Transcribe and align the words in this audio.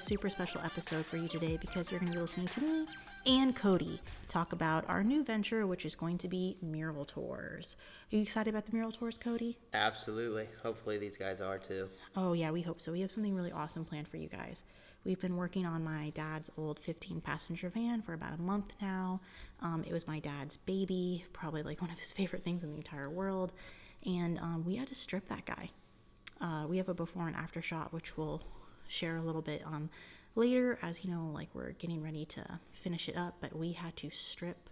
a 0.00 0.02
super 0.02 0.30
special 0.30 0.62
episode 0.64 1.04
for 1.04 1.18
you 1.18 1.28
today 1.28 1.58
because 1.60 1.90
you're 1.90 2.00
going 2.00 2.10
to 2.10 2.16
be 2.16 2.22
listening 2.22 2.48
to 2.48 2.62
me 2.62 2.86
and 3.26 3.54
Cody 3.54 4.00
talk 4.28 4.54
about 4.54 4.88
our 4.88 5.04
new 5.04 5.22
venture, 5.22 5.66
which 5.66 5.84
is 5.84 5.94
going 5.94 6.16
to 6.18 6.28
be 6.28 6.56
mural 6.62 7.04
tours. 7.04 7.76
Are 8.10 8.16
you 8.16 8.22
excited 8.22 8.48
about 8.48 8.64
the 8.64 8.72
mural 8.72 8.92
tours, 8.92 9.18
Cody? 9.18 9.58
Absolutely. 9.74 10.48
Hopefully, 10.62 10.96
these 10.96 11.18
guys 11.18 11.42
are 11.42 11.58
too. 11.58 11.86
Oh, 12.16 12.32
yeah, 12.32 12.50
we 12.50 12.62
hope 12.62 12.80
so. 12.80 12.92
We 12.92 13.02
have 13.02 13.10
something 13.10 13.34
really 13.34 13.52
awesome 13.52 13.84
planned 13.84 14.08
for 14.08 14.16
you 14.16 14.28
guys. 14.28 14.64
We've 15.04 15.20
been 15.20 15.36
working 15.36 15.66
on 15.66 15.84
my 15.84 16.10
dad's 16.14 16.50
old 16.56 16.78
15 16.78 17.20
passenger 17.20 17.68
van 17.68 18.00
for 18.00 18.14
about 18.14 18.38
a 18.38 18.42
month 18.42 18.72
now. 18.80 19.20
Um, 19.60 19.84
it 19.86 19.92
was 19.92 20.06
my 20.06 20.18
dad's 20.18 20.56
baby, 20.56 21.26
probably 21.34 21.62
like 21.62 21.82
one 21.82 21.90
of 21.90 21.98
his 21.98 22.12
favorite 22.14 22.42
things 22.42 22.64
in 22.64 22.70
the 22.70 22.76
entire 22.76 23.10
world. 23.10 23.52
And 24.06 24.38
um, 24.38 24.64
we 24.64 24.76
had 24.76 24.88
to 24.88 24.94
strip 24.94 25.28
that 25.28 25.44
guy. 25.44 25.68
Uh, 26.40 26.64
we 26.66 26.78
have 26.78 26.88
a 26.88 26.94
before 26.94 27.26
and 27.26 27.36
after 27.36 27.60
shot, 27.60 27.92
which 27.92 28.16
we'll 28.16 28.42
share 28.90 29.16
a 29.16 29.22
little 29.22 29.42
bit 29.42 29.62
um, 29.64 29.88
later 30.34 30.78
as 30.82 31.04
you 31.04 31.10
know, 31.10 31.30
like 31.32 31.48
we're 31.54 31.72
getting 31.72 32.02
ready 32.02 32.24
to 32.26 32.60
finish 32.72 33.08
it 33.08 33.16
up. 33.16 33.36
But 33.40 33.56
we 33.56 33.72
had 33.72 33.96
to 33.96 34.10
strip 34.10 34.68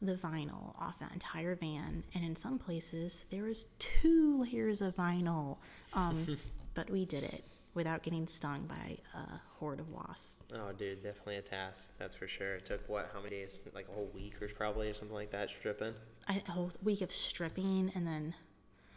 the 0.00 0.14
vinyl 0.14 0.74
off 0.80 0.98
that 0.98 1.12
entire 1.12 1.54
van, 1.54 2.02
and 2.14 2.24
in 2.24 2.34
some 2.34 2.58
places 2.58 3.24
there 3.30 3.44
was 3.44 3.66
two 3.78 4.42
layers 4.42 4.80
of 4.80 4.96
vinyl. 4.96 5.58
Um, 5.94 6.38
but 6.74 6.90
we 6.90 7.04
did 7.04 7.24
it 7.24 7.44
without 7.74 8.02
getting 8.02 8.26
stung 8.26 8.66
by 8.66 8.98
a 9.18 9.40
horde 9.58 9.80
of 9.80 9.90
wasps. 9.92 10.44
Oh, 10.54 10.72
dude, 10.72 11.02
definitely 11.02 11.36
a 11.36 11.42
task. 11.42 11.94
That's 11.98 12.14
for 12.14 12.28
sure. 12.28 12.56
It 12.56 12.66
took 12.66 12.86
what? 12.88 13.10
How 13.12 13.20
many 13.20 13.36
days? 13.36 13.60
Like 13.74 13.88
a 13.88 13.92
whole 13.92 14.10
week 14.14 14.42
or 14.42 14.48
probably 14.48 14.90
or 14.90 14.94
something 14.94 15.16
like 15.16 15.30
that, 15.30 15.50
stripping. 15.50 15.94
A 16.28 16.50
whole 16.50 16.72
week 16.82 17.00
of 17.00 17.10
stripping, 17.12 17.90
and 17.94 18.06
then 18.06 18.34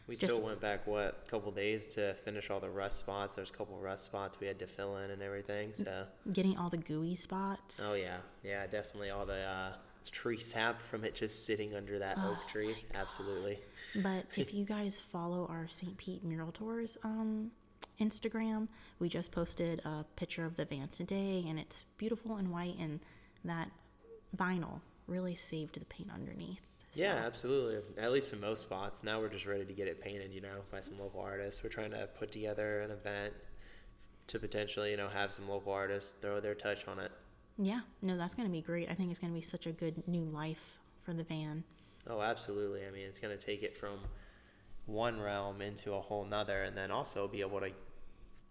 We 0.08 0.16
Just- 0.16 0.36
still 0.36 0.46
went 0.46 0.62
back 0.62 0.86
what? 0.86 1.24
A 1.26 1.30
couple 1.30 1.52
days 1.52 1.88
to 1.88 2.14
finish 2.14 2.50
all 2.50 2.60
the 2.60 2.70
rust 2.70 3.00
spots. 3.00 3.36
There's 3.36 3.50
a 3.50 3.54
couple 3.54 3.78
rust 3.80 4.06
spots 4.06 4.40
we 4.40 4.46
had 4.48 4.60
to 4.60 4.68
fill 4.68 4.98
in 4.98 5.10
and 5.10 5.22
everything. 5.22 5.74
So. 5.74 6.06
getting 6.32 6.58
all 6.58 6.70
the 6.70 6.78
gooey 6.78 7.16
spots. 7.16 7.82
Oh 7.84 7.96
yeah, 7.96 8.18
yeah, 8.44 8.68
definitely 8.68 9.10
all 9.10 9.26
the 9.26 9.42
uh, 9.42 9.74
tree 10.12 10.40
sap 10.40 10.80
from 10.82 11.04
it 11.04 11.16
just 11.16 11.46
sitting 11.46 11.74
under 11.76 11.98
that 12.00 12.18
Oh 12.20 12.32
oak 12.32 12.52
tree. 12.52 12.76
Absolutely. 12.94 13.60
But 13.96 14.26
if 14.36 14.54
you 14.54 14.66
guys 14.66 14.98
follow 14.98 15.48
our 15.50 15.68
St. 15.68 15.98
Pete 15.98 16.24
Mural 16.24 16.52
Tours 16.52 16.98
um, 17.04 17.50
Instagram, 18.00 18.68
we 19.00 19.10
just 19.10 19.32
posted 19.32 19.82
a 19.86 20.06
picture 20.16 20.46
of 20.46 20.56
the 20.56 20.66
van 20.66 20.88
today, 20.90 21.46
and 21.48 21.58
it's 21.58 21.86
beautiful 21.98 22.36
and 22.36 22.52
white, 22.52 22.76
and 22.80 23.00
that 23.44 23.72
vinyl 24.38 24.82
really 25.08 25.36
saved 25.36 25.80
the 25.80 25.86
paint 25.86 26.10
underneath. 26.14 26.75
So, 26.96 27.04
Yeah, 27.04 27.16
absolutely. 27.26 27.82
At 28.02 28.12
least 28.12 28.32
in 28.34 28.40
most 28.40 28.62
spots. 28.62 29.04
Now 29.04 29.20
we're 29.20 29.30
just 29.30 29.46
ready 29.46 29.66
to 29.66 29.74
get 29.74 29.88
it 29.88 30.02
painted, 30.02 30.32
you 30.34 30.42
know, 30.42 30.62
by 30.72 30.80
some 30.80 30.98
local 30.98 31.20
artists. 31.20 31.64
We're 31.64 31.70
trying 31.70 31.92
to 31.92 32.08
put 32.18 32.32
together 32.32 32.82
an 32.82 32.92
event 32.92 33.34
to 34.28 34.40
potentially, 34.40 34.92
you 34.92 34.98
know, 34.98 35.10
have 35.10 35.32
some 35.32 35.48
local 35.50 35.72
artists 35.74 36.16
throw 36.22 36.40
their 36.40 36.56
touch 36.56 36.88
on 36.88 37.00
it. 37.00 37.12
yeah, 37.58 37.82
no, 38.02 38.18
that's 38.18 38.34
going 38.34 38.48
to 38.48 38.52
be 38.52 38.62
great. 38.62 38.90
I 38.90 38.94
think 38.94 39.10
it's 39.10 39.20
going 39.20 39.32
to 39.32 39.36
be 39.38 39.42
such 39.42 39.68
a 39.68 39.72
good 39.72 40.08
new 40.08 40.24
life 40.24 40.80
for 41.02 41.14
the 41.14 41.24
van. 41.24 41.64
Oh, 42.10 42.22
absolutely. 42.22 42.86
I 42.86 42.92
mean, 42.92 43.06
it's 43.08 43.20
going 43.20 43.38
to 43.38 43.44
take 43.44 43.62
it 43.64 43.76
from 43.78 44.00
one 44.86 45.20
realm 45.20 45.62
into 45.62 45.94
a 45.94 46.02
whole 46.02 46.26
nother 46.26 46.64
and 46.64 46.76
then 46.78 46.92
also 46.92 47.28
be 47.28 47.42
able 47.42 47.60
to 47.60 47.72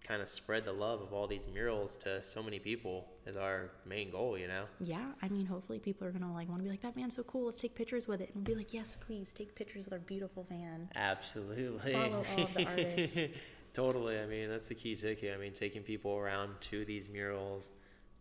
kind 0.05 0.21
of 0.21 0.29
spread 0.29 0.65
the 0.65 0.73
love 0.73 1.01
of 1.01 1.13
all 1.13 1.27
these 1.27 1.49
murals 1.49 1.97
to 1.97 2.23
so 2.23 2.43
many 2.43 2.59
people 2.59 3.09
is 3.27 3.37
our 3.37 3.71
main 3.87 4.11
goal, 4.11 4.37
you 4.37 4.47
know? 4.47 4.65
Yeah, 4.79 5.13
I 5.23 5.29
mean, 5.29 5.47
hopefully 5.47 5.79
people 5.79 6.07
are 6.07 6.11
going 6.11 6.23
to 6.23 6.29
like 6.31 6.49
want 6.49 6.61
to 6.61 6.65
be 6.65 6.71
like, 6.71 6.83
that 6.83 6.95
van's 6.95 7.17
so 7.17 7.23
cool, 7.23 7.47
let's 7.47 7.61
take 7.61 7.75
pictures 7.75 8.07
with 8.07 8.21
it. 8.21 8.31
And 8.35 8.37
we'll 8.37 8.55
be 8.55 8.55
like, 8.55 8.75
yes, 8.75 8.97
please 8.97 9.33
take 9.33 9.55
pictures 9.55 9.87
with 9.87 9.95
our 9.95 10.01
beautiful 10.01 10.47
van. 10.49 10.91
Absolutely. 10.95 11.93
Follow 11.93 12.25
all 12.37 12.49
the 12.55 12.67
artists. 12.67 13.19
totally. 13.73 14.21
I 14.21 14.27
mean, 14.27 14.51
that's 14.51 14.69
the 14.69 14.75
key 14.75 14.95
ticket. 14.95 15.35
I 15.35 15.41
mean, 15.41 15.55
taking 15.55 15.83
people 15.83 16.15
around 16.15 16.53
to 16.63 16.85
these 16.85 17.09
murals, 17.09 17.73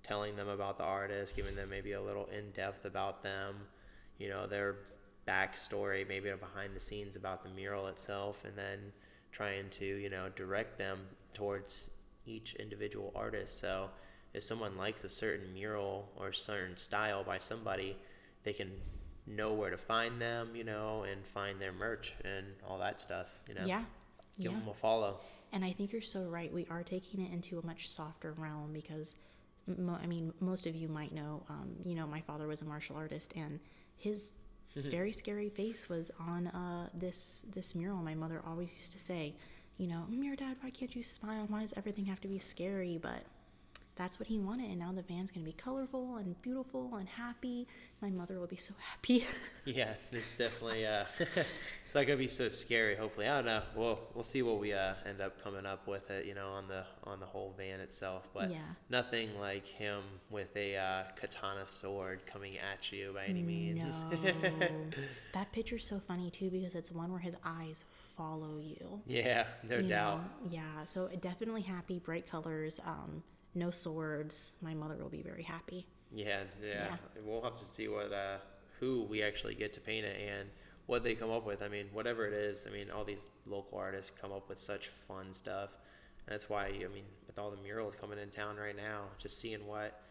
telling 0.04 0.38
them 0.38 0.48
about 0.48 0.78
the 0.78 0.86
artist, 0.86 1.36
giving 1.36 1.56
them 1.56 1.70
maybe 1.70 1.92
a 1.92 2.02
little 2.02 2.28
in 2.28 2.52
depth 2.52 2.86
about 2.86 3.24
them, 3.24 3.56
you 4.20 4.30
know, 4.30 4.48
their 4.48 4.78
backstory, 5.28 6.08
maybe 6.08 6.30
a 6.30 6.38
behind 6.38 6.76
the 6.76 6.80
scenes 6.80 7.18
about 7.18 7.44
the 7.44 7.50
mural 7.50 7.88
itself, 7.88 8.44
and 8.46 8.58
then 8.58 8.80
trying 9.32 9.70
to, 9.70 9.86
you 9.86 10.10
know, 10.10 10.30
direct 10.36 10.78
them 10.78 11.00
towards 11.34 11.92
each 12.26 12.56
individual 12.56 13.12
artist. 13.16 13.60
So 13.60 13.90
if 14.34 14.44
someone 14.44 14.78
likes 14.78 15.04
a 15.04 15.10
certain 15.10 15.54
mural 15.54 16.10
or 16.16 16.32
certain 16.32 16.78
style 16.78 17.24
by 17.24 17.38
somebody, 17.38 17.98
they 18.44 18.54
can 18.54 18.72
know 19.26 19.54
where 19.54 19.70
to 19.70 19.78
find 19.78 20.22
them, 20.22 20.56
you 20.56 20.64
know, 20.64 21.04
and 21.04 21.26
find 21.26 21.60
their 21.60 21.72
merch 21.72 22.14
and 22.26 22.46
all 22.68 22.78
that 22.80 23.00
stuff, 23.00 23.40
you 23.48 23.54
know. 23.56 23.66
Yeah, 23.66 23.84
Give 24.38 24.52
yeah. 24.52 24.60
them 24.60 24.68
a 24.70 24.74
follow. 24.74 25.20
And 25.52 25.64
I 25.64 25.72
think 25.72 25.92
you're 25.92 26.02
so 26.02 26.24
right. 26.24 26.52
We 26.52 26.66
are 26.70 26.84
taking 26.84 27.22
it 27.22 27.32
into 27.32 27.60
a 27.60 27.66
much 27.66 27.90
softer 27.90 28.34
realm 28.34 28.72
because, 28.74 29.16
mo- 29.68 30.00
I 30.02 30.08
mean, 30.08 30.34
most 30.40 30.66
of 30.66 30.76
you 30.76 30.88
might 30.88 31.14
know, 31.14 31.44
um, 31.48 31.76
you 31.86 31.94
know, 31.96 32.08
my 32.08 32.22
father 32.22 32.48
was 32.48 32.62
a 32.62 32.66
martial 32.66 32.96
artist, 32.96 33.34
and 33.36 33.60
his 33.96 34.34
very 34.76 35.14
scary 35.14 35.50
face 35.50 35.88
was 35.88 36.10
on 36.20 36.48
uh, 36.48 36.90
this 36.96 37.46
this 37.54 37.76
mural. 37.76 37.98
My 37.98 38.16
mother 38.16 38.42
always 38.48 38.74
used 38.74 38.92
to 38.94 39.00
say, 39.00 39.36
you 39.78 39.88
know, 39.88 40.06
"Mm, 40.10 40.24
your 40.24 40.36
dad, 40.36 40.58
why 40.62 40.70
can't 40.70 40.96
you 40.96 41.04
smile? 41.04 41.46
Why 41.48 41.62
does 41.62 41.74
everything 41.76 42.06
have 42.06 42.22
to 42.22 42.28
be 42.28 42.38
scary? 42.38 42.98
But 42.98 43.24
that's 43.96 44.20
what 44.20 44.28
he 44.28 44.40
wanted, 44.40 44.70
and 44.70 44.80
now 44.80 44.92
the 44.92 45.02
van's 45.04 45.30
gonna 45.32 45.46
be 45.46 45.54
colorful 45.54 46.16
and 46.18 46.40
beautiful 46.42 46.96
and 46.96 47.08
happy. 47.08 47.68
My 48.02 48.10
mother 48.10 48.40
will 48.40 48.48
be 48.48 48.56
so 48.58 48.74
happy. 48.80 49.26
Yeah, 49.66 49.94
it's 50.12 50.34
definitely 50.34 50.86
uh, 50.86 51.06
it's 51.20 51.96
not 51.96 52.06
gonna 52.06 52.18
be 52.18 52.28
so 52.28 52.50
scary. 52.50 52.98
Hopefully, 52.98 53.30
I 53.30 53.36
don't 53.36 53.46
know. 53.46 53.62
We'll 53.78 53.98
we'll 54.14 54.24
see 54.26 54.42
what 54.42 54.60
we 54.60 54.74
uh, 54.74 54.96
end 55.06 55.22
up 55.22 55.42
coming 55.42 55.66
up 55.66 55.88
with 55.88 56.12
it. 56.12 56.26
You 56.26 56.34
know, 56.36 56.50
on 56.50 56.68
the 56.68 56.84
on 57.06 57.22
the 57.22 57.26
whole 57.26 57.54
van 57.58 57.80
itself, 57.80 58.28
but 58.34 58.52
Yeah. 58.52 58.58
nothing 58.90 59.40
like 59.40 59.66
him 59.66 60.02
with 60.30 60.54
a 60.58 60.76
uh, 60.76 61.04
katana 61.16 61.66
sword 61.66 62.26
coming 62.26 62.58
at 62.58 62.92
you 62.92 63.12
by 63.16 63.24
any 63.26 63.42
means. 63.42 63.80
No. 64.12 64.20
that 65.34 65.52
picture's 65.54 65.88
so 65.88 65.98
funny 66.00 66.30
too 66.30 66.50
because 66.50 66.76
it's 66.76 66.92
one 66.92 67.10
where 67.12 67.22
his 67.22 67.38
eyes 67.46 67.86
follow 67.92 68.58
you. 68.60 69.02
yeah, 69.06 69.46
no 69.64 69.78
you 69.78 69.88
doubt. 69.88 70.18
know? 70.18 70.50
Yeah, 70.52 70.84
so 70.86 71.08
definitely 71.22 71.62
happy, 71.62 72.00
bright 72.00 72.30
colors, 72.30 72.82
um, 72.86 73.24
no 73.56 73.70
swords. 73.70 74.54
My 74.62 74.74
mother 74.74 74.96
will 74.96 75.10
be 75.10 75.22
very 75.22 75.44
happy. 75.44 75.88
Yeah, 76.12 76.42
yeah, 76.62 76.70
Yeah. 76.70 76.96
We'll 77.26 77.42
have 77.42 77.60
to 77.60 77.66
see 77.66 77.88
what 77.88 78.12
uh, 78.14 78.38
who 78.80 79.04
we 79.04 79.24
actually 79.24 79.56
get 79.56 79.74
to 79.74 79.82
paint 79.82 80.06
it 80.06 80.20
and 80.22 80.50
what 80.86 81.04
they 81.04 81.16
come 81.16 81.32
up 81.32 81.46
with. 81.46 81.64
I 81.64 81.70
mean, 81.70 81.88
whatever 81.94 82.28
it 82.28 82.34
is. 82.34 82.66
I 82.68 82.74
mean, 82.74 82.92
all 82.92 83.04
these 83.04 83.30
local 83.46 83.78
artists 83.78 84.12
come 84.22 84.32
up 84.32 84.50
with 84.50 84.60
such 84.60 84.90
fun 85.08 85.34
stuff. 85.34 85.70
And 86.26 86.34
that's 86.34 86.50
why 86.50 86.66
I 86.68 86.88
mean, 86.94 87.06
with 87.28 87.40
all 87.40 87.52
the 87.52 87.62
murals 87.62 87.96
coming 87.96 88.20
in 88.20 88.30
town 88.30 88.58
right 88.58 88.76
now, 88.76 89.06
just 89.20 89.40
seeing 89.40 89.66
what 89.66 90.02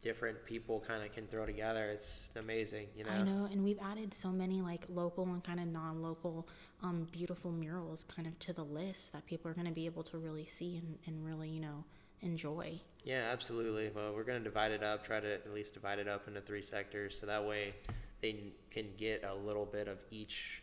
different 0.00 0.44
people 0.44 0.82
kind 0.86 1.02
of 1.02 1.12
can 1.12 1.26
throw 1.26 1.44
together, 1.44 1.86
it's 1.86 2.30
amazing. 2.36 2.86
You 2.96 3.04
know. 3.04 3.10
I 3.10 3.22
know, 3.22 3.48
and 3.50 3.64
we've 3.64 3.78
added 3.82 4.14
so 4.14 4.30
many 4.30 4.60
like 4.62 4.84
local 4.88 5.24
and 5.24 5.42
kind 5.42 5.60
of 5.60 5.66
non-local, 5.66 6.48
um, 6.82 7.06
beautiful 7.10 7.52
murals 7.52 8.04
kind 8.04 8.26
of 8.28 8.38
to 8.40 8.52
the 8.52 8.64
list 8.64 9.12
that 9.12 9.26
people 9.26 9.50
are 9.50 9.54
going 9.54 9.66
to 9.66 9.72
be 9.72 9.86
able 9.86 10.02
to 10.04 10.18
really 10.18 10.46
see 10.46 10.76
and, 10.76 10.98
and 11.06 11.24
really, 11.24 11.48
you 11.48 11.60
know, 11.60 11.84
enjoy. 12.22 12.80
Yeah, 13.04 13.28
absolutely. 13.32 13.90
Well, 13.94 14.12
we're 14.14 14.24
going 14.24 14.38
to 14.38 14.44
divide 14.44 14.72
it 14.72 14.82
up, 14.82 15.04
try 15.04 15.20
to 15.20 15.34
at 15.34 15.52
least 15.54 15.74
divide 15.74 15.98
it 15.98 16.08
up 16.08 16.28
into 16.28 16.40
three 16.40 16.62
sectors 16.62 17.18
so 17.18 17.26
that 17.26 17.44
way 17.44 17.74
they 18.20 18.52
can 18.70 18.86
get 18.96 19.24
a 19.24 19.34
little 19.34 19.64
bit 19.64 19.88
of 19.88 19.98
each 20.10 20.62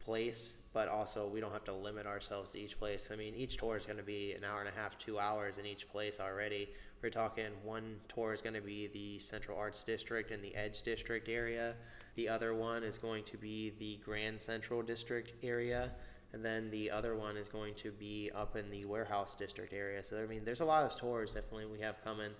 place, 0.00 0.56
but 0.72 0.88
also 0.88 1.26
we 1.26 1.40
don't 1.40 1.52
have 1.52 1.64
to 1.64 1.72
limit 1.72 2.06
ourselves 2.06 2.52
to 2.52 2.60
each 2.60 2.78
place. 2.78 3.10
I 3.12 3.16
mean, 3.16 3.34
each 3.34 3.56
tour 3.56 3.76
is 3.76 3.84
going 3.84 3.98
to 3.98 4.04
be 4.04 4.32
an 4.32 4.44
hour 4.44 4.60
and 4.60 4.68
a 4.68 4.72
half, 4.72 4.96
two 4.98 5.18
hours 5.18 5.58
in 5.58 5.66
each 5.66 5.88
place 5.88 6.20
already. 6.20 6.68
We're 7.02 7.10
talking 7.10 7.46
one 7.62 7.96
tour 8.08 8.32
is 8.32 8.40
going 8.40 8.54
to 8.54 8.60
be 8.60 8.86
the 8.86 9.18
Central 9.18 9.58
Arts 9.58 9.84
District 9.84 10.30
and 10.30 10.42
the 10.42 10.54
Edge 10.54 10.82
District 10.82 11.28
area. 11.28 11.74
The 12.14 12.28
other 12.28 12.54
one 12.54 12.82
is 12.82 12.98
going 12.98 13.24
to 13.24 13.36
be 13.36 13.74
the 13.78 13.98
Grand 14.04 14.40
Central 14.40 14.80
District 14.80 15.32
area. 15.44 15.90
And 16.36 16.44
then 16.44 16.70
the 16.70 16.90
other 16.90 17.16
one 17.16 17.38
is 17.38 17.48
going 17.48 17.72
to 17.76 17.90
be 17.90 18.30
up 18.34 18.56
in 18.56 18.70
the 18.70 18.84
warehouse 18.84 19.34
district 19.34 19.72
area. 19.72 20.04
So 20.04 20.22
I 20.22 20.26
mean, 20.26 20.44
there's 20.44 20.60
a 20.60 20.66
lot 20.66 20.84
of 20.84 20.94
tours 20.94 21.32
definitely 21.32 21.64
we 21.64 21.80
have 21.80 21.96
coming. 22.04 22.32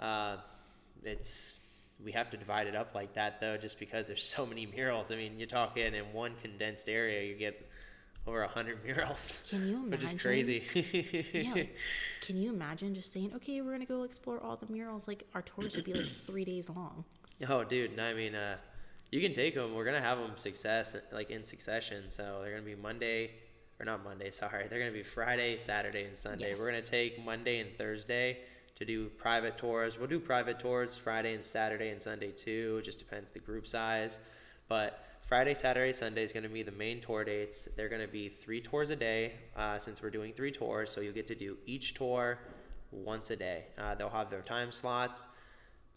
Uh, 0.00 0.36
it's 1.02 1.60
we 2.02 2.10
have 2.12 2.30
to 2.30 2.38
divide 2.38 2.68
it 2.68 2.74
up 2.74 2.94
like 2.94 3.12
that 3.16 3.42
though, 3.42 3.58
just 3.58 3.78
because 3.78 4.06
there's 4.06 4.24
so 4.24 4.46
many 4.46 4.64
murals. 4.64 5.12
I 5.12 5.16
mean, 5.16 5.38
you're 5.38 5.46
talking 5.46 5.94
in 5.94 6.04
one 6.14 6.32
condensed 6.40 6.88
area, 6.88 7.22
you 7.22 7.34
get 7.34 7.70
over 8.26 8.40
a 8.44 8.48
hundred 8.48 8.82
murals, 8.82 9.46
Can 9.50 9.68
you 9.68 9.74
imagine? 9.76 9.90
which 9.90 10.02
is 10.04 10.12
crazy. 10.14 10.62
yeah, 11.34 11.64
can 12.22 12.38
you 12.38 12.48
imagine 12.48 12.94
just 12.94 13.12
saying, 13.12 13.30
okay, 13.36 13.60
we're 13.60 13.72
gonna 13.72 13.84
go 13.84 14.04
explore 14.04 14.40
all 14.40 14.56
the 14.56 14.72
murals? 14.72 15.06
Like 15.06 15.24
our 15.34 15.42
tours 15.42 15.76
would 15.76 15.84
be 15.84 15.92
like 15.92 16.08
three 16.26 16.46
days 16.46 16.70
long. 16.70 17.04
Oh, 17.46 17.62
dude, 17.62 17.94
no, 17.94 18.04
I 18.04 18.14
mean, 18.14 18.34
uh, 18.34 18.56
you 19.14 19.20
can 19.20 19.32
take 19.32 19.54
them. 19.54 19.74
We're 19.74 19.84
gonna 19.84 20.00
have 20.00 20.18
them 20.18 20.36
success 20.36 20.96
like 21.12 21.30
in 21.30 21.44
succession. 21.44 22.10
So 22.10 22.40
they're 22.42 22.50
gonna 22.50 22.62
be 22.62 22.74
Monday, 22.74 23.30
or 23.78 23.86
not 23.86 24.02
Monday. 24.02 24.30
Sorry, 24.32 24.66
they're 24.66 24.80
gonna 24.80 24.90
be 24.90 25.04
Friday, 25.04 25.56
Saturday, 25.56 26.02
and 26.04 26.18
Sunday. 26.18 26.52
We're 26.58 26.68
gonna 26.68 26.82
take 26.82 27.24
Monday 27.24 27.60
and 27.60 27.72
Thursday 27.78 28.38
to 28.74 28.84
do 28.84 29.06
private 29.10 29.56
tours. 29.56 29.98
We'll 29.98 30.08
do 30.08 30.18
private 30.18 30.58
tours 30.58 30.96
Friday 30.96 31.32
and 31.32 31.44
Saturday 31.44 31.90
and 31.90 32.02
Sunday 32.02 32.32
too. 32.32 32.78
It 32.80 32.86
just 32.86 32.98
depends 32.98 33.30
the 33.30 33.38
group 33.38 33.68
size. 33.68 34.20
But 34.66 35.06
Friday, 35.22 35.54
Saturday, 35.54 35.92
Sunday 35.92 36.24
is 36.24 36.32
going 36.32 36.42
to 36.42 36.48
be 36.48 36.62
the 36.62 36.72
main 36.72 37.00
tour 37.00 37.22
dates. 37.22 37.68
They're 37.76 37.88
going 37.88 38.02
to 38.02 38.08
be 38.08 38.28
three 38.28 38.60
tours 38.60 38.90
a 38.90 38.96
day 38.96 39.34
uh, 39.56 39.78
since 39.78 40.02
we're 40.02 40.10
doing 40.10 40.32
three 40.32 40.50
tours. 40.50 40.90
So 40.90 41.00
you'll 41.00 41.14
get 41.14 41.28
to 41.28 41.34
do 41.34 41.56
each 41.66 41.94
tour 41.94 42.38
once 42.90 43.30
a 43.30 43.36
day. 43.36 43.66
Uh, 43.78 43.94
they'll 43.94 44.08
have 44.08 44.30
their 44.30 44.42
time 44.42 44.72
slots. 44.72 45.28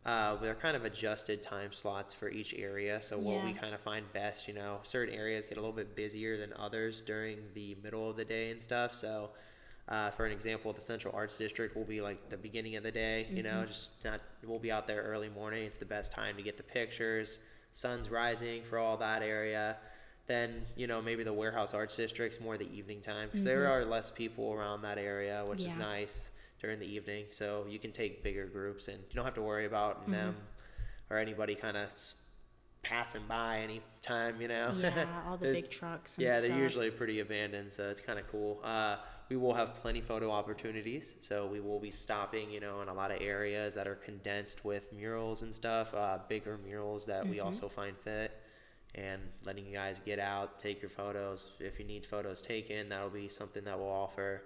Uh, 0.07 0.37
they're 0.37 0.55
kind 0.55 0.77
of 0.77 0.85
adjusted 0.85 1.43
time 1.43 1.73
slots 1.73 2.13
for 2.13 2.29
each 2.29 2.55
area. 2.57 3.01
So 3.01 3.19
what 3.19 3.43
we 3.43 3.51
kind 3.51 3.75
of 3.75 3.81
find 3.81 4.05
best, 4.13 4.47
you 4.47 4.53
know, 4.53 4.79
certain 4.83 5.13
areas 5.13 5.45
get 5.45 5.57
a 5.57 5.61
little 5.61 5.75
bit 5.75 5.97
busier 5.97 6.37
than 6.37 6.53
others 6.57 7.01
during 7.01 7.39
the 7.53 7.75
middle 7.83 8.09
of 8.09 8.15
the 8.15 8.23
day 8.23 8.49
and 8.49 8.63
stuff. 8.63 8.95
So, 8.95 9.31
uh, 9.89 10.11
for 10.11 10.25
an 10.25 10.31
example, 10.31 10.71
the 10.71 10.79
Central 10.79 11.13
Arts 11.13 11.37
District 11.37 11.75
will 11.75 11.83
be 11.83 11.99
like 11.99 12.29
the 12.29 12.37
beginning 12.37 12.77
of 12.77 12.83
the 12.83 12.91
day. 12.91 13.27
You 13.29 13.43
know, 13.43 13.65
just 13.65 13.91
not 14.05 14.21
we'll 14.45 14.59
be 14.59 14.71
out 14.71 14.87
there 14.87 15.01
early 15.01 15.27
morning. 15.27 15.63
It's 15.63 15.77
the 15.77 15.85
best 15.85 16.13
time 16.13 16.37
to 16.37 16.41
get 16.41 16.55
the 16.55 16.63
pictures. 16.63 17.41
Sun's 17.73 18.09
rising 18.09 18.63
for 18.63 18.79
all 18.79 18.95
that 18.97 19.21
area. 19.21 19.75
Then 20.25 20.67
you 20.77 20.87
know 20.87 21.01
maybe 21.01 21.23
the 21.23 21.33
Warehouse 21.33 21.73
Arts 21.73 21.97
District's 21.97 22.39
more 22.39 22.57
the 22.57 22.73
evening 22.73 23.01
time 23.01 23.27
because 23.27 23.43
there 23.43 23.67
are 23.67 23.83
less 23.83 24.09
people 24.09 24.53
around 24.53 24.83
that 24.83 24.97
area, 24.97 25.43
which 25.47 25.63
is 25.63 25.75
nice 25.75 26.31
during 26.61 26.79
the 26.79 26.85
evening. 26.85 27.25
So 27.29 27.65
you 27.69 27.79
can 27.79 27.91
take 27.91 28.23
bigger 28.23 28.45
groups 28.45 28.87
and 28.87 28.97
you 28.97 29.15
don't 29.15 29.25
have 29.25 29.35
to 29.35 29.41
worry 29.41 29.65
about 29.65 30.09
them 30.09 30.35
or 31.09 31.17
anybody 31.17 31.55
kind 31.55 31.77
of 31.77 31.91
passing 32.83 33.23
by 33.27 33.59
any 33.59 33.81
time. 34.01 34.41
You 34.41 34.47
know. 34.47 34.73
Yeah, 34.77 35.05
all 35.27 35.37
the 35.37 35.51
big 35.51 35.69
trucks. 35.69 36.17
And 36.17 36.25
yeah, 36.25 36.39
stuff. 36.39 36.49
they're 36.49 36.59
usually 36.59 36.91
pretty 36.91 37.19
abandoned, 37.19 37.73
so 37.73 37.89
it's 37.89 38.01
kind 38.01 38.19
of 38.19 38.27
cool. 38.31 38.59
Uh, 38.63 38.97
we 39.29 39.35
will 39.35 39.53
have 39.53 39.75
plenty 39.75 40.01
photo 40.01 40.31
opportunities, 40.31 41.15
so 41.19 41.47
we 41.47 41.59
will 41.59 41.79
be 41.79 41.91
stopping, 41.91 42.49
you 42.49 42.61
know, 42.61 42.81
in 42.81 42.87
a 42.87 42.93
lot 42.93 43.11
of 43.11 43.21
areas 43.21 43.73
that 43.73 43.87
are 43.87 43.95
condensed 43.95 44.63
with 44.63 44.93
murals 44.93 45.41
and 45.41 45.53
stuff, 45.53 45.93
uh, 45.93 46.19
bigger 46.29 46.57
murals 46.65 47.05
that 47.07 47.27
we 47.27 47.41
also 47.41 47.67
find 47.67 47.97
fit, 47.97 48.31
and 48.95 49.21
letting 49.43 49.65
you 49.65 49.73
guys 49.73 49.99
get 50.05 50.19
out, 50.19 50.59
take 50.59 50.81
your 50.81 50.89
photos. 50.89 51.49
If 51.59 51.77
you 51.77 51.85
need 51.85 52.05
photos 52.05 52.41
taken, 52.41 52.87
that'll 52.87 53.09
be 53.09 53.27
something 53.27 53.65
that 53.65 53.77
we'll 53.77 53.89
offer. 53.89 54.43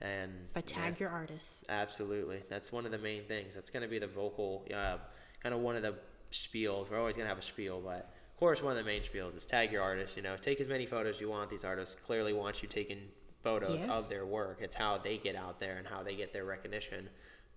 And 0.00 0.48
But 0.52 0.70
yeah. 0.70 0.76
tag 0.84 1.00
your 1.00 1.08
artists. 1.10 1.64
Absolutely. 1.68 2.42
That's 2.48 2.70
one 2.70 2.84
of 2.84 2.92
the 2.92 2.98
main 2.98 3.24
things. 3.24 3.54
That's 3.54 3.70
going 3.70 3.82
to 3.82 3.88
be 3.88 3.98
the 3.98 4.06
vocal, 4.06 4.66
uh, 4.74 4.98
kind 5.42 5.54
of 5.54 5.60
one 5.60 5.76
of 5.76 5.82
the 5.82 5.94
spiels. 6.32 6.90
We're 6.90 6.98
always 6.98 7.16
going 7.16 7.24
to 7.24 7.30
have 7.30 7.38
a 7.38 7.42
spiel, 7.42 7.80
but 7.80 8.12
of 8.32 8.36
course, 8.38 8.62
one 8.62 8.72
of 8.72 8.78
the 8.78 8.84
main 8.84 9.02
spiels 9.02 9.34
is 9.36 9.46
tag 9.46 9.72
your 9.72 9.82
artist. 9.82 10.16
You 10.16 10.22
know, 10.22 10.36
take 10.36 10.60
as 10.60 10.68
many 10.68 10.84
photos 10.86 11.20
you 11.20 11.30
want. 11.30 11.48
These 11.50 11.64
artists 11.64 11.94
clearly 11.94 12.32
want 12.34 12.62
you 12.62 12.68
taking 12.68 12.98
photos 13.42 13.82
Yes. 13.84 13.88
of 14.04 14.08
their 14.10 14.26
work. 14.26 14.58
It's 14.60 14.76
how 14.76 14.98
they 14.98 15.16
get 15.18 15.34
out 15.36 15.60
there 15.60 15.76
and 15.78 15.86
how 15.86 16.02
they 16.02 16.14
get 16.16 16.32
their 16.32 16.44
recognition. 16.44 17.08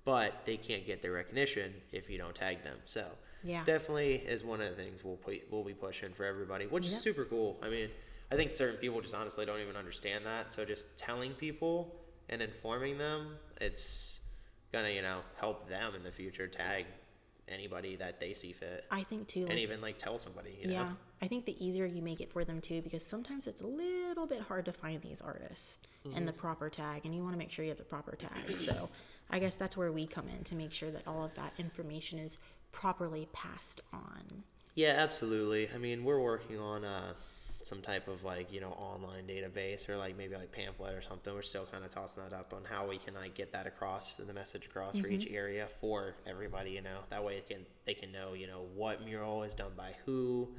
But 0.06 0.46
they 0.46 0.56
can't 0.56 0.86
get 0.86 1.02
their 1.02 1.12
recognition 1.12 1.74
if 1.92 2.10
you 2.10 2.18
don't 2.18 2.34
tag 2.36 2.64
them. 2.64 2.78
So 2.86 3.06
Yeah. 3.44 3.66
definitely 3.66 4.16
is 4.16 4.44
one 4.44 4.62
of 4.62 4.70
the 4.76 4.82
things 4.82 5.04
we'll 5.04 5.18
put, 5.18 5.42
we'll 5.52 5.64
be 5.66 5.74
pushing 5.74 6.14
for 6.14 6.24
everybody, 6.26 6.68
which 6.68 6.86
Yep. 6.86 6.94
is 6.94 7.02
super 7.02 7.26
cool. 7.26 7.60
I 7.62 7.70
mean, 7.70 7.90
I 8.32 8.36
think 8.36 8.52
certain 8.52 8.78
people 8.78 9.02
just 9.02 9.14
honestly 9.16 9.46
don't 9.46 9.60
even 9.60 9.76
understand 9.76 10.26
that. 10.26 10.54
So 10.54 10.64
just 10.64 10.98
telling 10.98 11.34
people 11.34 11.99
and 12.30 12.42
informing 12.42 12.98
them, 12.98 13.36
it's 13.60 14.22
gonna 14.72 14.90
you 14.90 15.02
know 15.02 15.20
help 15.38 15.68
them 15.68 15.96
in 15.96 16.04
the 16.04 16.12
future 16.12 16.48
tag 16.48 16.86
anybody 17.48 17.96
that 17.96 18.20
they 18.20 18.32
see 18.34 18.54
fit, 18.54 18.86
I 18.92 19.02
think 19.02 19.28
too. 19.28 19.40
and 19.42 19.50
like- 19.50 19.58
even 19.58 19.82
like 19.82 19.98
tell 19.98 20.18
somebody. 20.20 20.52
You 20.62 20.72
yeah, 20.72 20.84
know? 20.84 20.90
I 21.22 21.28
think 21.28 21.46
the 21.46 21.66
easier 21.66 21.86
you 21.86 22.02
make 22.04 22.22
it 22.22 22.32
for 22.32 22.44
them 22.46 22.62
too, 22.62 22.82
because 22.84 23.04
sometimes 23.04 23.48
it's 23.48 23.64
a 23.64 23.68
little 23.68 24.28
bit 24.28 24.42
hard 24.42 24.66
to 24.66 24.72
find 24.72 25.02
these 25.02 25.20
artists 25.22 25.80
and 26.06 26.14
Mm-hmm. 26.14 26.26
the 26.28 26.34
proper 26.34 26.70
tag, 26.70 27.02
and 27.06 27.14
you 27.14 27.22
want 27.24 27.34
to 27.34 27.38
make 27.40 27.50
sure 27.52 27.66
you 27.66 27.70
have 27.72 27.78
the 27.78 27.84
proper 27.84 28.16
tag. 28.16 28.30
So 28.58 28.90
I 29.32 29.40
guess 29.40 29.56
that's 29.58 29.76
where 29.76 29.92
we 29.92 30.06
come 30.08 30.28
in 30.30 30.44
to 30.46 30.56
make 30.56 30.72
sure 30.72 30.92
that 30.92 31.08
all 31.08 31.24
of 31.26 31.34
that 31.36 31.54
information 31.58 32.20
is 32.20 32.38
properly 32.72 33.28
passed 33.34 33.82
on. 33.92 34.44
Yeah, 34.76 34.94
absolutely. 34.98 35.70
I 35.74 35.78
mean, 35.80 36.04
we're 36.04 36.22
working 36.22 36.58
on 36.60 36.86
uh, 36.86 37.14
some 37.62 37.82
type 37.82 38.08
of 38.08 38.24
like 38.24 38.52
you 38.54 38.62
know 38.62 38.70
online 38.70 39.26
database 39.28 39.90
or 39.90 39.98
like 39.98 40.18
maybe 40.18 40.36
like 40.36 40.52
pamphlet 40.52 40.96
or 40.96 41.02
something. 41.02 41.34
We're 41.34 41.42
still 41.42 41.66
kind 41.66 41.84
of 41.84 41.90
tossing 41.92 42.24
that 42.24 42.36
up 42.36 42.54
on 42.54 42.64
how 42.64 42.88
we 42.88 42.98
can 42.98 43.14
like 43.16 43.36
get 43.36 43.52
that 43.52 43.68
across 43.68 44.18
the 44.18 44.34
message 44.34 44.66
across 44.66 44.98
for 44.98 45.08
each 45.08 45.26
mm-hmm. 45.26 45.36
area 45.36 45.68
for 45.68 46.16
everybody. 46.26 46.72
You 46.72 46.82
know, 46.82 47.00
that 47.10 47.24
way 47.24 47.38
it 47.38 47.48
can 47.48 47.66
they 47.86 47.94
can 47.94 48.12
know 48.12 48.34
you 48.34 48.48
know 48.48 48.66
what 48.76 49.04
mural 49.04 49.44
is 49.44 49.56
done 49.56 49.72
by 49.76 49.96
who, 50.06 50.50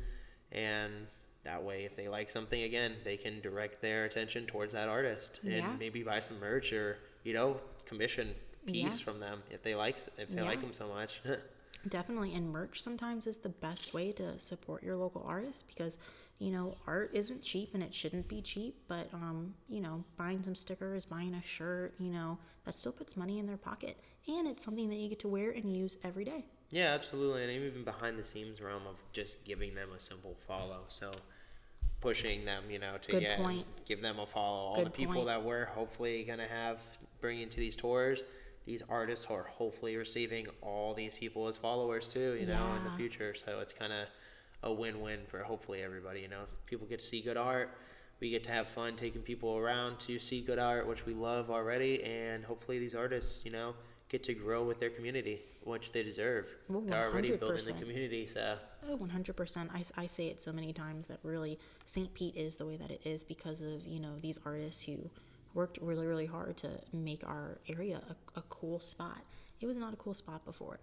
and 0.52 1.06
that 1.44 1.62
way 1.62 1.84
if 1.84 1.96
they 1.96 2.08
like 2.08 2.28
something 2.28 2.62
again, 2.62 2.94
they 3.04 3.16
can 3.16 3.40
direct 3.40 3.80
their 3.80 4.04
attention 4.04 4.46
towards 4.46 4.74
that 4.74 4.88
artist 4.88 5.40
and 5.42 5.52
Yeah. 5.52 5.76
maybe 5.78 6.02
buy 6.02 6.20
some 6.20 6.38
merch 6.38 6.72
or 6.72 6.98
you 7.24 7.32
know 7.32 7.60
commission 7.86 8.34
piece 8.66 8.98
Yeah. 8.98 9.04
from 9.04 9.20
them 9.20 9.42
if 9.50 9.62
they 9.62 9.74
like 9.74 9.96
if 10.18 10.28
they 10.28 10.42
like 10.42 10.60
them 10.60 10.74
so 10.74 10.88
much. 10.88 11.22
Definitely, 11.88 12.34
and 12.34 12.50
merch 12.50 12.82
sometimes 12.82 13.26
is 13.26 13.38
the 13.38 13.48
best 13.48 13.94
way 13.94 14.12
to 14.12 14.38
support 14.38 14.82
your 14.82 14.96
local 14.96 15.24
artists 15.26 15.62
because 15.62 15.96
you 16.40 16.50
know 16.50 16.74
art 16.86 17.10
isn't 17.12 17.42
cheap 17.44 17.74
and 17.74 17.82
it 17.82 17.94
shouldn't 17.94 18.26
be 18.26 18.42
cheap. 18.42 18.74
But 18.88 19.08
um, 19.12 19.54
you 19.68 19.80
know, 19.80 20.02
buying 20.16 20.42
some 20.42 20.56
stickers, 20.56 21.04
buying 21.04 21.34
a 21.34 21.42
shirt, 21.42 21.94
you 22.00 22.10
know, 22.10 22.38
that 22.64 22.74
still 22.74 22.92
puts 22.92 23.16
money 23.16 23.38
in 23.38 23.46
their 23.46 23.56
pocket, 23.56 23.96
and 24.26 24.48
it's 24.48 24.64
something 24.64 24.88
that 24.88 24.96
you 24.96 25.08
get 25.08 25.20
to 25.20 25.28
wear 25.28 25.50
and 25.52 25.72
use 25.72 25.98
every 26.02 26.24
day. 26.24 26.44
Yeah, 26.70 26.94
absolutely, 26.94 27.42
and 27.42 27.52
even 27.52 27.84
behind 27.84 28.18
the 28.18 28.22
scenes 28.24 28.60
realm 28.60 28.82
of 28.88 29.02
just 29.12 29.44
giving 29.44 29.74
them 29.74 29.90
a 29.94 29.98
simple 29.98 30.34
follow. 30.38 30.80
So 30.88 31.12
pushing 32.00 32.44
them, 32.44 32.64
you 32.70 32.78
know, 32.78 32.96
to 33.02 33.10
Good 33.10 33.20
get 33.20 33.38
point. 33.38 33.66
give 33.86 34.00
them 34.00 34.18
a 34.18 34.26
follow. 34.26 34.72
All 34.74 34.84
the 34.84 34.90
people 34.90 35.14
point. 35.16 35.26
that 35.26 35.44
we're 35.44 35.66
hopefully 35.66 36.24
gonna 36.24 36.48
have 36.48 36.80
bringing 37.20 37.48
to 37.50 37.56
these 37.58 37.76
tours, 37.76 38.24
these 38.64 38.82
artists 38.88 39.26
are 39.28 39.42
hopefully 39.42 39.96
receiving 39.96 40.46
all 40.62 40.94
these 40.94 41.12
people 41.12 41.48
as 41.48 41.56
followers 41.56 42.08
too. 42.08 42.36
You 42.40 42.46
know, 42.46 42.74
in 42.76 42.84
the 42.84 42.90
future. 42.96 43.34
So 43.34 43.60
it's 43.60 43.72
kind 43.72 43.92
of 43.92 44.06
a 44.62 44.72
win-win 44.72 45.20
for 45.26 45.42
hopefully 45.42 45.82
everybody. 45.82 46.20
You 46.20 46.28
know, 46.28 46.42
people 46.66 46.86
get 46.86 47.00
to 47.00 47.06
see 47.06 47.20
good 47.20 47.36
art. 47.36 47.70
We 48.20 48.28
get 48.30 48.44
to 48.44 48.50
have 48.52 48.68
fun 48.68 48.96
taking 48.96 49.22
people 49.22 49.56
around 49.56 49.98
to 50.00 50.18
see 50.18 50.42
good 50.42 50.58
art, 50.58 50.86
which 50.86 51.06
we 51.06 51.14
love 51.14 51.50
already, 51.50 52.02
and 52.04 52.44
hopefully 52.44 52.78
these 52.78 52.94
artists, 52.94 53.40
you 53.44 53.50
know, 53.50 53.74
get 54.10 54.22
to 54.24 54.34
grow 54.34 54.62
with 54.64 54.78
their 54.78 54.90
community, 54.90 55.40
which 55.64 55.92
they 55.92 56.02
deserve. 56.02 56.54
Well, 56.68 56.82
They're 56.82 57.08
already 57.10 57.34
building 57.36 57.64
the 57.64 57.72
100%. 57.72 57.80
community, 57.80 58.26
so 58.26 58.56
Oh, 58.88 58.98
100%. 58.98 59.68
I, 59.72 60.02
I 60.02 60.06
say 60.06 60.26
it 60.26 60.42
so 60.42 60.52
many 60.52 60.72
times 60.74 61.06
that 61.06 61.18
really 61.22 61.58
St. 61.86 62.12
Pete 62.12 62.36
is 62.36 62.56
the 62.56 62.66
way 62.66 62.76
that 62.76 62.90
it 62.90 63.00
is 63.04 63.24
because 63.24 63.62
of, 63.62 63.86
you 63.86 64.00
know, 64.00 64.16
these 64.20 64.38
artists 64.44 64.82
who 64.82 64.98
worked 65.54 65.78
really, 65.80 66.06
really 66.06 66.26
hard 66.26 66.56
to 66.58 66.68
make 66.92 67.26
our 67.26 67.58
area 67.68 68.02
a, 68.10 68.38
a 68.38 68.42
cool 68.50 68.80
spot. 68.80 69.18
It 69.60 69.66
was 69.66 69.76
not 69.78 69.94
a 69.94 69.96
cool 69.96 70.14
spot 70.14 70.44
before. 70.44 70.78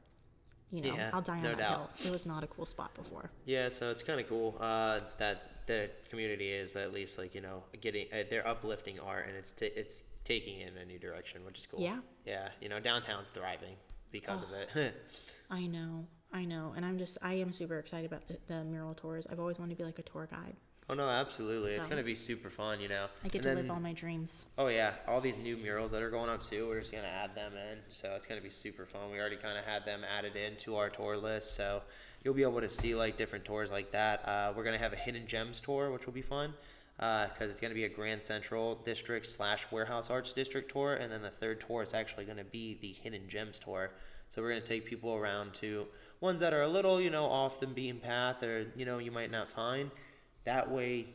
You 0.71 0.81
know, 0.81 0.95
Yeah, 0.95 1.11
I'll 1.13 1.21
die 1.21 1.37
on 1.37 1.43
no 1.43 1.49
that 1.49 1.57
doubt. 1.57 1.91
hill. 1.97 2.07
It 2.07 2.11
was 2.11 2.25
not 2.25 2.43
a 2.43 2.47
cool 2.47 2.65
spot 2.65 2.93
before. 2.93 3.29
yeah. 3.45 3.69
So 3.69 3.89
it's 3.91 4.03
kind 4.03 4.19
of 4.19 4.27
cool 4.27 4.57
uh, 4.59 4.99
that 5.17 5.43
the 5.67 5.89
community 6.09 6.49
is 6.49 6.75
at 6.75 6.93
least 6.93 7.17
like 7.17 7.33
you 7.35 7.41
know 7.41 7.63
getting 7.81 8.07
uh, 8.13 8.23
they're 8.29 8.47
uplifting 8.47 8.99
art 8.99 9.27
and 9.27 9.35
it's 9.37 9.51
t- 9.51 9.65
it's 9.67 10.03
taking 10.23 10.59
it 10.59 10.73
in 10.75 10.81
a 10.81 10.85
new 10.85 10.99
direction, 10.99 11.43
which 11.45 11.57
is 11.59 11.65
cool. 11.65 11.79
Yeah. 11.79 11.99
yeah. 12.25 12.49
You 12.61 12.67
know, 12.69 12.79
downtown's 12.81 13.29
thriving 13.29 13.75
because 14.11 14.43
of 14.43 14.49
it. 14.51 14.93
I 15.49 15.65
know, 15.67 16.05
I 16.33 16.45
know. 16.45 16.73
And 16.75 16.85
I'm 16.85 16.97
just, 16.97 17.17
I 17.21 17.33
am 17.35 17.51
super 17.53 17.79
excited 17.79 18.05
about 18.05 18.27
the, 18.27 18.37
the 18.47 18.63
mural 18.63 18.93
tours. 18.93 19.27
I've 19.31 19.39
always 19.39 19.59
wanted 19.59 19.71
to 19.71 19.77
be 19.77 19.83
like 19.85 19.99
a 19.99 20.03
tour 20.03 20.27
guide. 20.29 20.55
oh 20.89 20.93
no, 20.93 21.07
absolutely, 21.09 21.71
it's 21.73 21.87
gonna 21.87 22.03
be 22.03 22.15
super 22.15 22.49
fun. 22.49 22.79
You 22.79 22.87
know, 22.89 23.07
I 23.23 23.27
get 23.27 23.35
And 23.35 23.43
to 23.43 23.47
then- 23.49 23.57
live 23.57 23.71
all 23.71 23.79
my 23.79 23.93
dreams. 23.93 24.45
Oh 24.57 24.67
yeah, 24.67 24.93
all 25.07 25.19
these 25.21 25.37
new 25.37 25.57
murals 25.57 25.91
that 25.91 26.01
are 26.01 26.09
going 26.09 26.29
up 26.29 26.43
too. 26.43 26.67
We're 26.67 26.79
just 26.79 26.91
gonna 26.93 27.07
add 27.07 27.35
them 27.35 27.53
in, 27.55 27.79
so 27.89 28.13
it's 28.15 28.25
gonna 28.25 28.41
be 28.41 28.49
super 28.49 28.85
fun. 28.85 29.11
We 29.11 29.19
already 29.19 29.35
kind 29.37 29.57
of 29.57 29.65
had 29.65 29.85
them 29.85 30.01
added 30.17 30.35
into 30.35 30.75
our 30.75 30.89
tour 30.89 31.17
list, 31.17 31.55
so 31.55 31.81
you'll 32.23 32.33
be 32.33 32.43
able 32.43 32.61
to 32.61 32.69
see 32.69 32.95
like 32.95 33.17
different 33.17 33.43
tours 33.45 33.69
like 33.71 33.91
that. 33.91 34.25
Uh, 34.27 34.53
we're 34.55 34.63
gonna 34.63 34.77
have 34.77 34.93
a 34.93 34.97
hidden 34.97 35.27
gems 35.27 35.59
tour, 35.59 35.91
which 35.91 36.05
will 36.05 36.13
be 36.13 36.21
fun 36.21 36.53
because 36.97 37.49
it's 37.49 37.59
gonna 37.59 37.73
be 37.73 37.83
a 37.85 37.89
Grand 37.89 38.21
Central 38.23 38.75
District 38.75 39.25
slash 39.25 39.69
Warehouse 39.71 40.09
Arts 40.09 40.31
District 40.33 40.71
tour, 40.71 40.93
and 40.95 41.11
then 41.11 41.21
the 41.21 41.29
third 41.29 41.59
tour 41.61 41.83
is 41.83 41.93
actually 41.93 42.25
gonna 42.25 42.43
be 42.45 42.77
the 42.81 42.93
hidden 42.93 43.27
gems 43.27 43.59
tour. 43.59 43.91
So 44.29 44.41
we're 44.41 44.49
gonna 44.49 44.61
take 44.61 44.85
people 44.85 45.13
around 45.15 45.53
to 45.55 45.87
ones 46.19 46.41
that 46.41 46.53
are 46.53 46.61
a 46.63 46.67
little, 46.67 46.99
you 47.01 47.09
know, 47.09 47.25
off 47.25 47.59
the 47.59 47.67
beaten 47.67 47.99
path, 47.99 48.43
or 48.43 48.67
you 48.75 48.85
know, 48.85 48.97
you 48.99 49.11
might 49.11 49.31
not 49.31 49.47
find. 49.47 49.91
That 50.45 50.71
way, 50.71 51.07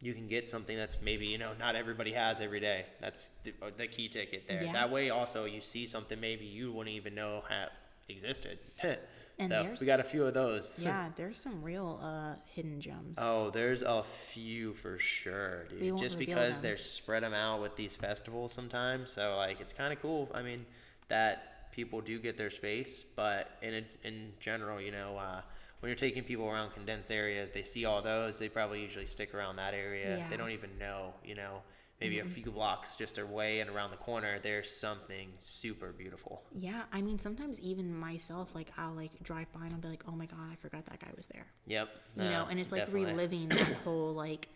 you 0.00 0.14
can 0.14 0.26
get 0.28 0.48
something 0.48 0.76
that's 0.76 0.98
maybe 1.02 1.26
you 1.26 1.38
know 1.38 1.52
not 1.58 1.76
everybody 1.76 2.12
has 2.12 2.40
every 2.40 2.60
day. 2.60 2.86
That's 3.00 3.30
the, 3.44 3.52
uh, 3.62 3.70
the 3.76 3.86
key 3.86 4.08
ticket 4.08 4.48
there. 4.48 4.64
Yeah. 4.64 4.72
That 4.72 4.90
way, 4.90 5.10
also 5.10 5.44
you 5.44 5.60
see 5.60 5.86
something 5.86 6.18
maybe 6.20 6.44
you 6.44 6.72
wouldn't 6.72 6.96
even 6.96 7.14
know 7.14 7.42
had 7.48 7.70
existed. 8.08 8.58
And 9.38 9.50
so 9.50 9.62
there's- 9.62 9.80
we 9.80 9.86
got 9.86 9.98
a 9.98 10.04
few 10.04 10.26
of 10.26 10.34
those. 10.34 10.78
Yeah, 10.82 11.08
there's 11.16 11.38
some 11.40 11.62
real 11.62 11.98
uh, 12.02 12.34
hidden 12.44 12.80
gems. 12.82 13.16
Oh, 13.18 13.48
there's 13.48 13.82
a 13.82 14.02
few 14.02 14.74
for 14.74 14.98
sure, 14.98 15.64
dude. 15.68 15.80
We 15.80 15.90
won't 15.90 16.02
Just 16.02 16.18
because 16.18 16.56
them. 16.60 16.62
they're 16.64 16.76
spread 16.76 17.22
them 17.22 17.32
out 17.32 17.62
with 17.62 17.74
these 17.74 17.96
festivals 17.96 18.52
sometimes, 18.52 19.10
so 19.10 19.36
like 19.36 19.58
it's 19.60 19.72
kind 19.72 19.90
of 19.90 20.02
cool. 20.02 20.30
I 20.34 20.42
mean, 20.42 20.66
that 21.08 21.51
people 21.72 22.00
do 22.00 22.18
get 22.20 22.36
their 22.36 22.50
space, 22.50 23.02
but 23.02 23.50
in 23.62 23.74
a, 23.74 24.06
in 24.06 24.32
general, 24.38 24.80
you 24.80 24.92
know, 24.92 25.16
uh, 25.18 25.40
when 25.80 25.88
you're 25.90 25.96
taking 25.96 26.22
people 26.22 26.46
around 26.48 26.70
condensed 26.72 27.10
areas, 27.10 27.50
they 27.50 27.62
see 27.64 27.84
all 27.84 28.00
those. 28.02 28.38
They 28.38 28.48
probably 28.48 28.80
usually 28.82 29.06
stick 29.06 29.34
around 29.34 29.56
that 29.56 29.74
area. 29.74 30.18
Yeah. 30.18 30.28
They 30.30 30.36
don't 30.36 30.50
even 30.50 30.70
know, 30.78 31.14
you 31.24 31.34
know. 31.34 31.62
maybe 32.00 32.16
Mm-hmm. 32.16 32.26
a 32.26 32.30
few 32.30 32.50
blocks 32.52 32.96
just 32.96 33.18
away 33.18 33.60
and 33.60 33.70
around 33.70 33.90
the 33.90 33.96
corner, 33.96 34.38
there's 34.40 34.70
something 34.70 35.28
super 35.40 35.92
beautiful. 35.92 36.42
Yeah, 36.54 36.82
I 36.92 37.00
mean, 37.00 37.18
sometimes 37.18 37.58
even 37.60 37.94
myself, 37.94 38.54
like 38.54 38.70
I'll 38.76 38.92
like 38.94 39.22
drive 39.22 39.52
by 39.52 39.64
and 39.66 39.72
I'll 39.74 39.80
be 39.80 39.88
like, 39.88 40.02
"Oh 40.08 40.12
my 40.12 40.26
god, 40.26 40.50
I 40.52 40.56
forgot 40.56 40.84
that 40.86 40.98
guy 41.00 41.10
was 41.16 41.26
there." 41.28 41.46
Yep. 41.66 41.88
You 42.16 42.28
know, 42.28 42.46
and 42.50 42.58
it's 42.60 42.72
like 42.72 42.82
definitely. 42.86 43.06
reliving 43.12 43.48
that 43.50 43.72
whole 43.84 44.12
like 44.14 44.48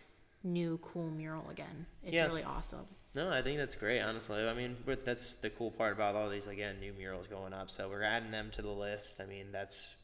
new 0.45 0.79
cool 0.79 1.11
mural 1.11 1.49
again. 1.51 1.87
It's 2.05 2.15
Yeah. 2.15 2.27
really 2.27 2.43
awesome. 2.45 2.87
No, 3.17 3.31
I 3.33 3.41
think 3.41 3.57
that's 3.57 3.75
great. 3.75 4.01
Honestly, 4.03 4.47
I 4.47 4.53
mean, 4.53 4.77
but 4.85 5.07
that's 5.07 5.37
the 5.37 5.49
cool 5.49 5.71
part 5.71 5.95
about 5.95 6.15
all 6.15 6.29
these 6.29 6.47
again 6.47 6.77
new 6.81 6.93
murals 6.93 7.27
going 7.27 7.55
up. 7.55 7.71
So 7.71 7.89
we're 7.89 8.03
adding 8.03 8.31
them 8.31 8.51
to 8.53 8.63
the 8.63 8.71
list. 8.71 9.23
I 9.23 9.27
mean, 9.27 9.47
that's 9.51 9.95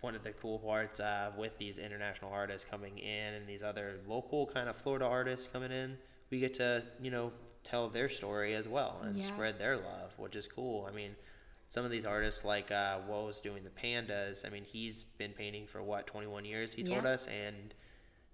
one 0.00 0.16
of 0.16 0.22
the 0.24 0.32
cool 0.32 0.58
parts 0.58 0.98
uh, 0.98 1.30
with 1.38 1.56
these 1.58 1.78
international 1.78 2.32
artists 2.32 2.68
coming 2.68 2.98
in 2.98 3.34
and 3.34 3.46
these 3.46 3.62
other 3.62 4.00
local 4.08 4.46
kind 4.46 4.68
of 4.68 4.74
Florida 4.74 5.06
artists 5.06 5.48
coming 5.52 5.70
in. 5.70 5.96
We 6.30 6.40
get 6.40 6.54
to 6.54 6.82
you 7.00 7.12
know 7.12 7.32
tell 7.62 7.88
their 7.88 8.08
story 8.08 8.54
as 8.54 8.66
well 8.66 8.98
and 9.02 9.16
Yeah. 9.16 9.22
spread 9.22 9.58
their 9.60 9.76
love, 9.76 10.12
which 10.18 10.36
is 10.36 10.46
cool. 10.46 10.86
I 10.90 10.92
mean. 10.94 11.16
Some 11.68 11.84
of 11.84 11.90
these 11.90 12.04
artists, 12.06 12.44
like 12.44 12.70
uh, 12.70 12.98
Woe's 13.08 13.40
doing 13.40 13.64
the 13.64 13.70
pandas. 13.70 14.46
I 14.46 14.50
mean, 14.50 14.62
he's 14.62 15.02
been 15.02 15.32
painting 15.32 15.66
for 15.66 15.82
what 15.82 16.06
21 16.06 16.44
years. 16.44 16.72
He 16.72 16.84
told 16.84 17.02
Yeah. 17.02 17.10
us, 17.10 17.26
and 17.26 17.74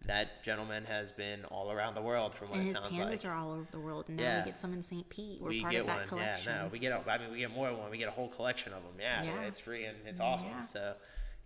that 0.06 0.42
gentleman 0.42 0.84
has 0.84 1.12
been 1.12 1.44
all 1.46 1.70
around 1.70 1.94
the 1.94 2.02
world, 2.02 2.34
from 2.34 2.48
what 2.48 2.58
And 2.58 2.62
it 2.62 2.70
his 2.70 2.76
sounds 2.76 2.94
pandas 2.94 3.24
like. 3.24 3.32
are 3.32 3.34
all 3.36 3.52
over 3.52 3.66
the 3.70 3.78
world. 3.78 4.06
And 4.08 4.16
now 4.16 4.22
Yeah. 4.24 4.38
we 4.44 4.50
get 4.50 4.58
some 4.58 4.72
in 4.72 4.82
St. 4.82 5.08
Pete. 5.08 5.40
We're 5.40 5.48
we 5.50 5.60
part 5.60 5.72
get 5.72 5.80
of 5.82 5.86
that 5.88 5.98
one, 5.98 6.06
collection. 6.08 6.52
yeah. 6.52 6.62
No, 6.62 6.68
we 6.68 6.78
get. 6.78 6.92
A, 6.92 7.10
I 7.10 7.18
mean, 7.18 7.30
we 7.32 7.38
get 7.38 7.50
more 7.52 7.68
than 7.68 7.78
one. 7.78 7.90
We 7.90 7.98
get 7.98 8.08
a 8.08 8.12
whole 8.12 8.28
collection 8.28 8.72
of 8.72 8.82
them. 8.82 8.92
Yeah, 8.98 9.22
Yeah. 9.22 9.42
it's 9.42 9.60
free 9.60 9.84
and 9.84 9.96
it's 10.06 10.20
awesome. 10.20 10.50
Yeah. 10.50 10.64
So, 10.66 10.94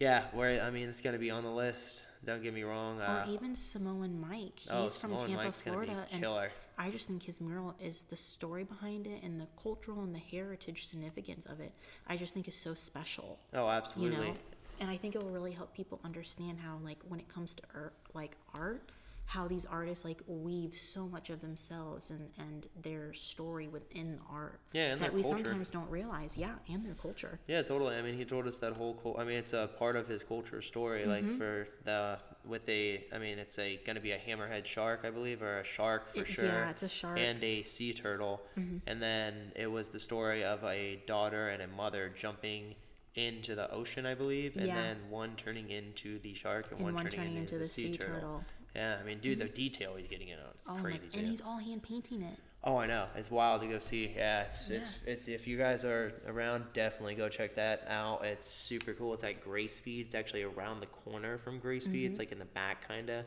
yeah, 0.01 0.25
we're. 0.33 0.61
I 0.61 0.71
mean, 0.71 0.89
it's 0.89 1.01
gonna 1.01 1.19
be 1.19 1.31
on 1.31 1.43
the 1.43 1.51
list. 1.51 2.07
Don't 2.25 2.43
get 2.43 2.55
me 2.55 2.63
wrong. 2.63 3.01
Uh, 3.01 3.25
or 3.29 3.33
even 3.33 3.55
Samoan 3.55 4.21
Mike. 4.21 4.59
He's 4.61 4.69
oh, 4.71 4.89
from 4.89 5.11
Samoan 5.11 5.27
Tampa, 5.29 5.45
Mike's 5.45 5.63
Florida. 5.63 6.07
And 6.11 6.23
killer. 6.23 6.51
I 6.79 6.91
just 6.91 7.07
think 7.09 7.23
his 7.23 7.41
mural 7.41 7.75
is 7.81 8.03
the 8.03 8.17
story 8.17 8.65
behind 8.65 9.07
it 9.07 9.23
and 9.23 9.41
the 9.41 9.47
cultural 9.63 10.03
and 10.03 10.15
the 10.15 10.19
heritage 10.19 10.87
significance 10.87 11.47
of 11.47 11.59
it. 11.61 11.73
I 12.07 12.17
just 12.19 12.35
think 12.35 12.49
is 12.49 12.55
so 12.57 12.75
special. 12.75 13.39
oh, 13.55 13.69
absolutely. 13.69 14.27
You 14.27 14.33
know? 14.33 14.39
And 14.81 14.91
I 14.91 14.97
think 14.97 15.15
it 15.15 15.23
will 15.23 15.31
really 15.31 15.53
help 15.53 15.75
people 15.75 16.01
understand 16.05 16.59
how, 16.59 16.79
like, 16.85 16.99
when 17.09 17.19
it 17.21 17.29
comes 17.29 17.55
to 17.55 17.63
art, 17.75 17.95
like 18.15 18.37
art, 18.55 18.91
how 19.29 19.49
these 19.49 19.67
artists 19.67 20.05
like 20.05 20.21
weave 20.29 20.73
so 20.77 21.09
much 21.09 21.31
of 21.31 21.41
themselves 21.41 22.11
and, 22.11 22.29
and 22.39 22.69
their 22.85 23.13
story 23.13 23.67
within 23.67 24.13
the 24.13 24.23
art 24.31 24.61
Yeah, 24.73 24.93
and 24.93 25.03
that 25.03 25.13
we 25.13 25.23
culture. 25.23 25.39
sometimes 25.39 25.69
don't 25.73 25.91
realize. 25.91 26.39
Yeah, 26.39 26.55
and 26.69 26.85
their 26.85 26.95
culture. 26.95 27.41
Yeah, 27.49 27.63
totally. 27.63 27.97
I 27.97 28.03
mean, 28.03 28.17
he 28.17 28.25
told 28.25 28.47
us 28.47 28.59
that 28.59 28.75
whole. 28.75 29.17
I 29.19 29.25
mean, 29.25 29.37
it's 29.39 29.53
a 29.53 29.69
part 29.79 29.97
of 29.97 30.07
his 30.07 30.23
culture 30.23 30.63
story. 30.63 31.01
Mm-hmm. 31.01 31.11
Like 31.11 31.39
for 31.39 31.67
the 31.85 32.19
with 32.47 32.69
a. 32.69 33.05
I 33.13 33.19
mean, 33.19 33.41
it's 33.41 33.59
a 33.59 33.81
gonna 33.85 33.99
be 33.99 34.13
a 34.13 34.19
hammerhead 34.19 34.65
shark, 34.65 35.01
I 35.03 35.11
believe, 35.11 35.43
or 35.43 35.59
a 35.59 35.65
shark 35.65 36.09
for 36.15 36.21
It- 36.21 36.29
sure. 36.29 36.45
yeah, 36.45 36.71
it's 36.71 36.85
a 36.85 36.89
shark. 36.89 37.19
Mm-hmm. 37.19 37.25
And 37.29 37.43
a 37.43 37.63
sea 37.65 37.93
turtle. 37.95 38.43
And 38.87 39.03
then 39.03 39.51
it 39.57 39.67
was 39.71 39.89
the 39.89 39.99
story 40.01 40.45
of 40.45 40.63
a 40.63 41.03
daughter 41.09 41.49
and 41.49 41.63
a 41.63 41.67
mother 41.69 42.13
jumping 42.17 42.77
into 43.17 43.55
the 43.55 43.71
ocean, 43.73 44.07
I 44.07 44.15
believe, 44.15 44.57
and 44.57 44.67
Yeah. 44.67 44.75
then 44.75 45.11
one 45.11 45.35
turning 45.37 45.71
into 45.71 46.19
the 46.19 46.35
shark 46.35 46.71
and, 46.71 46.81
And 46.81 46.95
one, 46.95 47.09
turning, 47.09 47.37
into, 47.37 47.59
the, 47.59 47.65
sea, 47.65 47.97
turtle. 47.97 48.45
Yeah, 48.75 48.99
I 49.01 49.05
mean, 49.05 49.21
dude, 49.21 49.39
the 49.39 49.47
detail 49.49 49.97
he's 49.97 50.07
getting 50.07 50.29
in 50.29 50.39
on 50.39 50.45
it's 50.55 50.69
Oh 50.69 50.75
my, 50.75 50.81
crazy 50.83 51.09
too. 51.09 51.19
and 51.21 51.29
he's 51.29 51.41
all 51.41 51.57
hand 51.57 51.83
painting 51.83 52.23
it. 52.23 52.39
Oh, 52.63 52.77
I 52.77 52.87
know. 52.87 53.07
It's 53.15 53.31
wild 53.31 53.63
to 53.63 53.69
go 53.69 53.79
see. 53.79 54.13
Yeah, 54.15 54.43
it's 54.43 54.69
it's 54.69 54.93
it's 55.07 55.29
if 55.29 55.47
you 55.47 55.57
guys 55.57 55.85
are 55.85 56.13
around, 56.27 56.65
definitely 56.75 57.15
go 57.15 57.29
check 57.29 57.55
that 57.55 57.85
out. 57.89 58.25
It's 58.25 58.47
super 58.49 58.93
cool. 58.93 59.15
It's 59.15 59.23
at 59.25 59.41
Gray 59.41 59.69
Speed. 59.69 60.07
It's 60.07 60.15
actually 60.15 60.43
around 60.43 60.81
the 60.81 60.87
corner 60.87 61.39
from 61.39 61.59
Gray 61.59 61.79
Speed. 61.81 61.95
Mm-hmm. 62.03 62.11
It's 62.11 62.19
like 62.19 62.33
in 62.33 62.39
the 62.39 62.45
back, 62.45 62.87
kinda. 62.89 63.25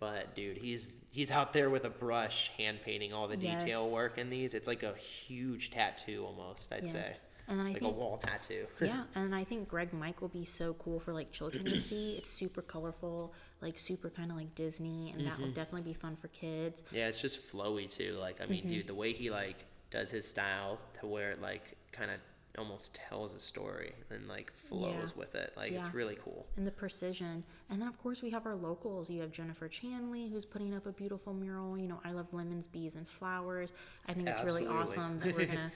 But 0.00 0.34
dude, 0.34 0.56
he's 0.56 0.90
he's 1.10 1.30
out 1.30 1.52
there 1.52 1.68
with 1.70 1.84
a 1.84 1.90
brush, 1.90 2.48
hand 2.56 2.78
painting 2.82 3.12
all 3.12 3.28
the 3.28 3.36
detail 3.36 3.84
Yes. 3.84 3.92
work 3.92 4.16
in 4.18 4.30
these. 4.30 4.54
It's 4.54 4.66
like 4.66 4.82
a 4.82 4.94
huge 4.96 5.70
tattoo 5.70 6.24
almost. 6.24 6.72
I'd 6.72 6.90
say, 6.90 6.98
Yes. 7.00 7.26
And 7.48 7.58
then 7.58 7.66
I 7.66 7.70
like 7.70 7.78
a 7.78 7.84
think 7.86 7.96
wall 7.96 8.18
tattoo. 8.18 8.66
yeah, 8.82 9.04
and 9.14 9.34
I 9.34 9.42
think 9.42 9.68
Greg 9.68 9.92
Mike 9.92 10.20
will 10.20 10.28
be 10.28 10.44
so 10.44 10.74
cool 10.74 11.00
for 11.00 11.12
like 11.14 11.32
children 11.32 11.64
to 11.64 11.78
see. 11.78 12.14
It's 12.18 12.28
super 12.30 12.60
colorful, 12.62 13.32
like 13.62 13.78
super 13.78 14.10
kind 14.10 14.30
of 14.30 14.36
like 14.36 14.54
Disney, 14.54 15.10
and 15.12 15.20
Mm-hmm. 15.22 15.28
that 15.30 15.38
will 15.40 15.52
definitely 15.52 15.82
be 15.90 15.94
fun 15.94 16.14
for 16.16 16.28
kids. 16.28 16.82
Yeah, 16.92 17.08
it's 17.08 17.20
just 17.22 17.50
flowy 17.50 17.90
too. 17.90 18.16
Like 18.20 18.40
I 18.42 18.46
mean, 18.46 18.60
Mm-hmm. 18.64 18.68
dude, 18.70 18.86
the 18.86 18.94
way 18.94 19.12
he 19.12 19.30
like 19.30 19.64
does 19.90 20.10
his 20.10 20.28
style 20.28 20.78
to 21.00 21.06
where 21.06 21.30
it 21.30 21.40
like 21.40 21.76
kind 21.92 22.10
of 22.10 22.20
almost 22.58 22.96
tells 23.08 23.34
a 23.34 23.38
story 23.40 23.92
and 24.10 24.26
like 24.28 24.52
flows 24.52 25.14
with 25.16 25.34
it. 25.34 25.52
Like 25.56 25.70
Yeah. 25.72 25.78
it's 25.78 25.94
really 25.94 26.16
cool. 26.22 26.44
And 26.56 26.66
the 26.66 26.70
precision. 26.72 27.44
And 27.70 27.80
then, 27.80 27.88
of 27.88 27.96
course, 28.02 28.20
we 28.20 28.30
have 28.30 28.46
our 28.46 28.56
locals. 28.56 29.08
You 29.08 29.20
have 29.20 29.30
Jenipher 29.30 29.70
Chandley, 29.70 30.30
who's 30.30 30.44
putting 30.44 30.74
up 30.74 30.84
a 30.86 30.92
beautiful 30.92 31.32
mural. 31.32 31.78
You 31.78 31.86
know, 31.88 32.00
I 32.04 32.10
love 32.12 32.26
lemons, 32.32 32.66
bees, 32.66 32.96
and 32.96 33.06
flowers. 33.08 33.72
I 34.08 34.12
think 34.12 34.28
it's 34.28 34.42
really 34.42 34.66
awesome 34.66 35.18
that 35.20 35.34
we're 35.36 35.46
going 35.46 35.58
to 35.68 35.72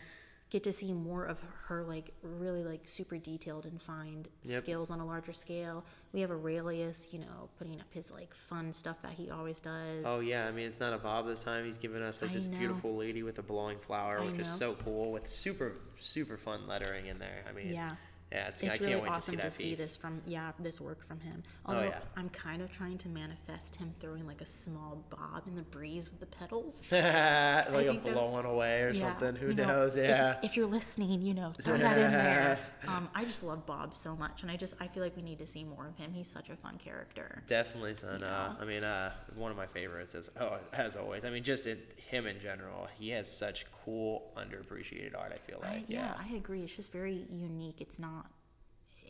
get 0.53 0.63
to 0.65 0.73
see 0.73 0.93
more 0.93 1.25
of 1.25 1.43
her, 1.67 1.83
like, 1.83 2.13
really, 2.23 2.63
like, 2.63 2.83
super 2.85 3.17
detailed 3.17 3.65
and 3.65 3.81
fine 3.81 4.27
Yep. 4.45 4.61
skills 4.61 4.91
on 4.91 5.01
a 5.01 5.07
larger 5.07 5.33
scale. 5.33 5.83
We 6.13 6.21
have 6.21 6.31
Aurelius, 6.31 7.09
you 7.11 7.21
know, 7.21 7.49
putting 7.59 7.81
up 7.81 7.87
his, 7.91 8.11
like, 8.13 8.35
fun 8.35 8.71
stuff 8.71 9.01
that 9.01 9.13
he 9.15 9.31
always 9.31 9.63
does. 9.63 10.05
Oh 10.05 10.21
yeah, 10.21 10.47
I 10.47 10.53
mean 10.53 10.67
it's 10.67 10.79
not 10.79 10.93
a 10.93 10.99
Bob 10.99 11.27
this 11.27 11.43
time. 11.43 11.65
He's 11.65 11.79
giving 11.79 12.03
us 12.03 12.21
like 12.21 12.33
I 12.33 12.35
this 12.35 12.49
know. 12.49 12.59
beautiful 12.59 12.95
lady 12.95 13.23
with 13.23 13.39
a 13.39 13.43
blowing 13.43 13.79
flower, 13.79 14.21
I 14.21 14.27
which 14.27 14.41
is 14.41 14.49
so 14.49 14.75
cool 14.75 15.11
with 15.11 15.27
super 15.27 15.73
super 15.99 16.37
fun 16.37 16.67
lettering 16.67 17.07
in 17.07 17.19
there. 17.19 17.45
I 17.49 17.53
mean, 17.53 17.73
Yeah. 17.73 17.97
Yeah, 18.33 18.49
it's, 18.49 18.63
It's 18.63 18.75
I 18.75 18.77
really 18.79 18.93
can't 18.93 19.03
wait 19.05 19.11
awesome 19.13 19.37
to 19.37 19.43
to 19.43 19.51
see 19.51 19.63
see 19.63 19.71
that 19.71 19.77
piece. 19.77 19.87
this 19.87 19.97
from 19.97 20.23
yeah 20.27 20.53
this 20.59 20.81
work 20.81 21.07
from 21.07 21.21
him. 21.21 21.43
Oh, 21.67 21.75
Although 21.75 21.89
yeah. 21.89 21.99
I'm 22.17 22.29
kind 22.31 22.63
of 22.63 22.73
trying 22.73 22.99
to 22.99 23.09
manifest 23.09 23.77
him 23.77 23.93
throwing 24.01 24.27
like 24.27 24.41
a 24.41 24.47
small 24.47 25.05
bob 25.11 25.43
in 25.47 25.55
the 25.55 25.63
breeze 25.63 26.11
with 26.11 26.21
the 26.21 26.27
petals. 26.27 26.87
like 26.93 27.87
a 27.87 27.95
blowing 28.03 28.47
away 28.47 28.83
or 28.83 28.91
Yeah, 28.91 29.01
something. 29.17 29.37
Who 29.37 29.49
you 29.49 29.55
know, 29.55 29.67
knows? 29.67 29.97
if- 29.97 30.07
Yeah. 30.09 30.39
If, 30.43 30.57
you're 30.57 30.67
listening, 30.67 31.21
you 31.23 31.35
know, 31.35 31.53
throw 31.63 31.77
that 31.77 31.99
in 31.99 32.11
there. 32.11 32.59
Um, 32.89 33.09
I 33.15 33.25
just 33.25 33.45
love 33.45 33.65
Bob 33.65 33.95
so 33.95 34.17
much, 34.17 34.43
and 34.43 34.51
I 34.51 34.57
just 34.57 34.75
I 34.81 34.89
feel 34.89 35.05
like 35.05 35.15
we 35.17 35.23
need 35.23 35.39
to 35.39 35.47
see 35.47 35.63
more 35.63 35.87
of 35.87 35.97
him. 35.97 36.13
He's 36.13 36.27
such 36.27 36.51
a 36.51 36.57
fun 36.57 36.79
character. 36.79 37.45
Definitely, 37.47 37.95
son. 37.95 38.25
Uh. 38.25 38.57
I 38.61 38.65
mean, 38.65 38.83
uh, 38.83 39.13
one 39.37 39.53
of 39.53 39.57
my 39.57 39.67
favorites 39.67 40.17
is 40.17 40.31
oh, 40.41 40.59
as 40.73 40.97
always. 40.97 41.25
I 41.25 41.31
mean, 41.31 41.45
just 41.45 41.69
it, 41.69 41.97
him 42.09 42.27
in 42.27 42.41
general. 42.41 42.89
He 42.99 43.11
has 43.11 43.31
such 43.31 43.67
cool, 43.85 44.33
underappreciated 44.37 45.17
art. 45.17 45.33
I 45.33 45.39
feel 45.39 45.61
I, 45.63 45.75
like. 45.75 45.85
yeah, 45.87 46.13
yeah. 46.19 46.33
I 46.33 46.35
agree. 46.37 46.63
It's 46.63 46.75
just 46.75 46.91
very 46.91 47.25
unique. 47.31 47.81
It's 47.81 48.01
not 48.01 48.22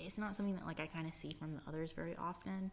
it's 0.05 0.19
not 0.19 0.37
something 0.37 0.55
that 0.57 0.67
like 0.67 0.81
I 0.81 0.87
kind 0.87 1.07
of 1.09 1.15
see 1.15 1.33
from 1.39 1.55
the 1.55 1.61
others 1.69 1.93
very 1.93 2.17
often. 2.17 2.71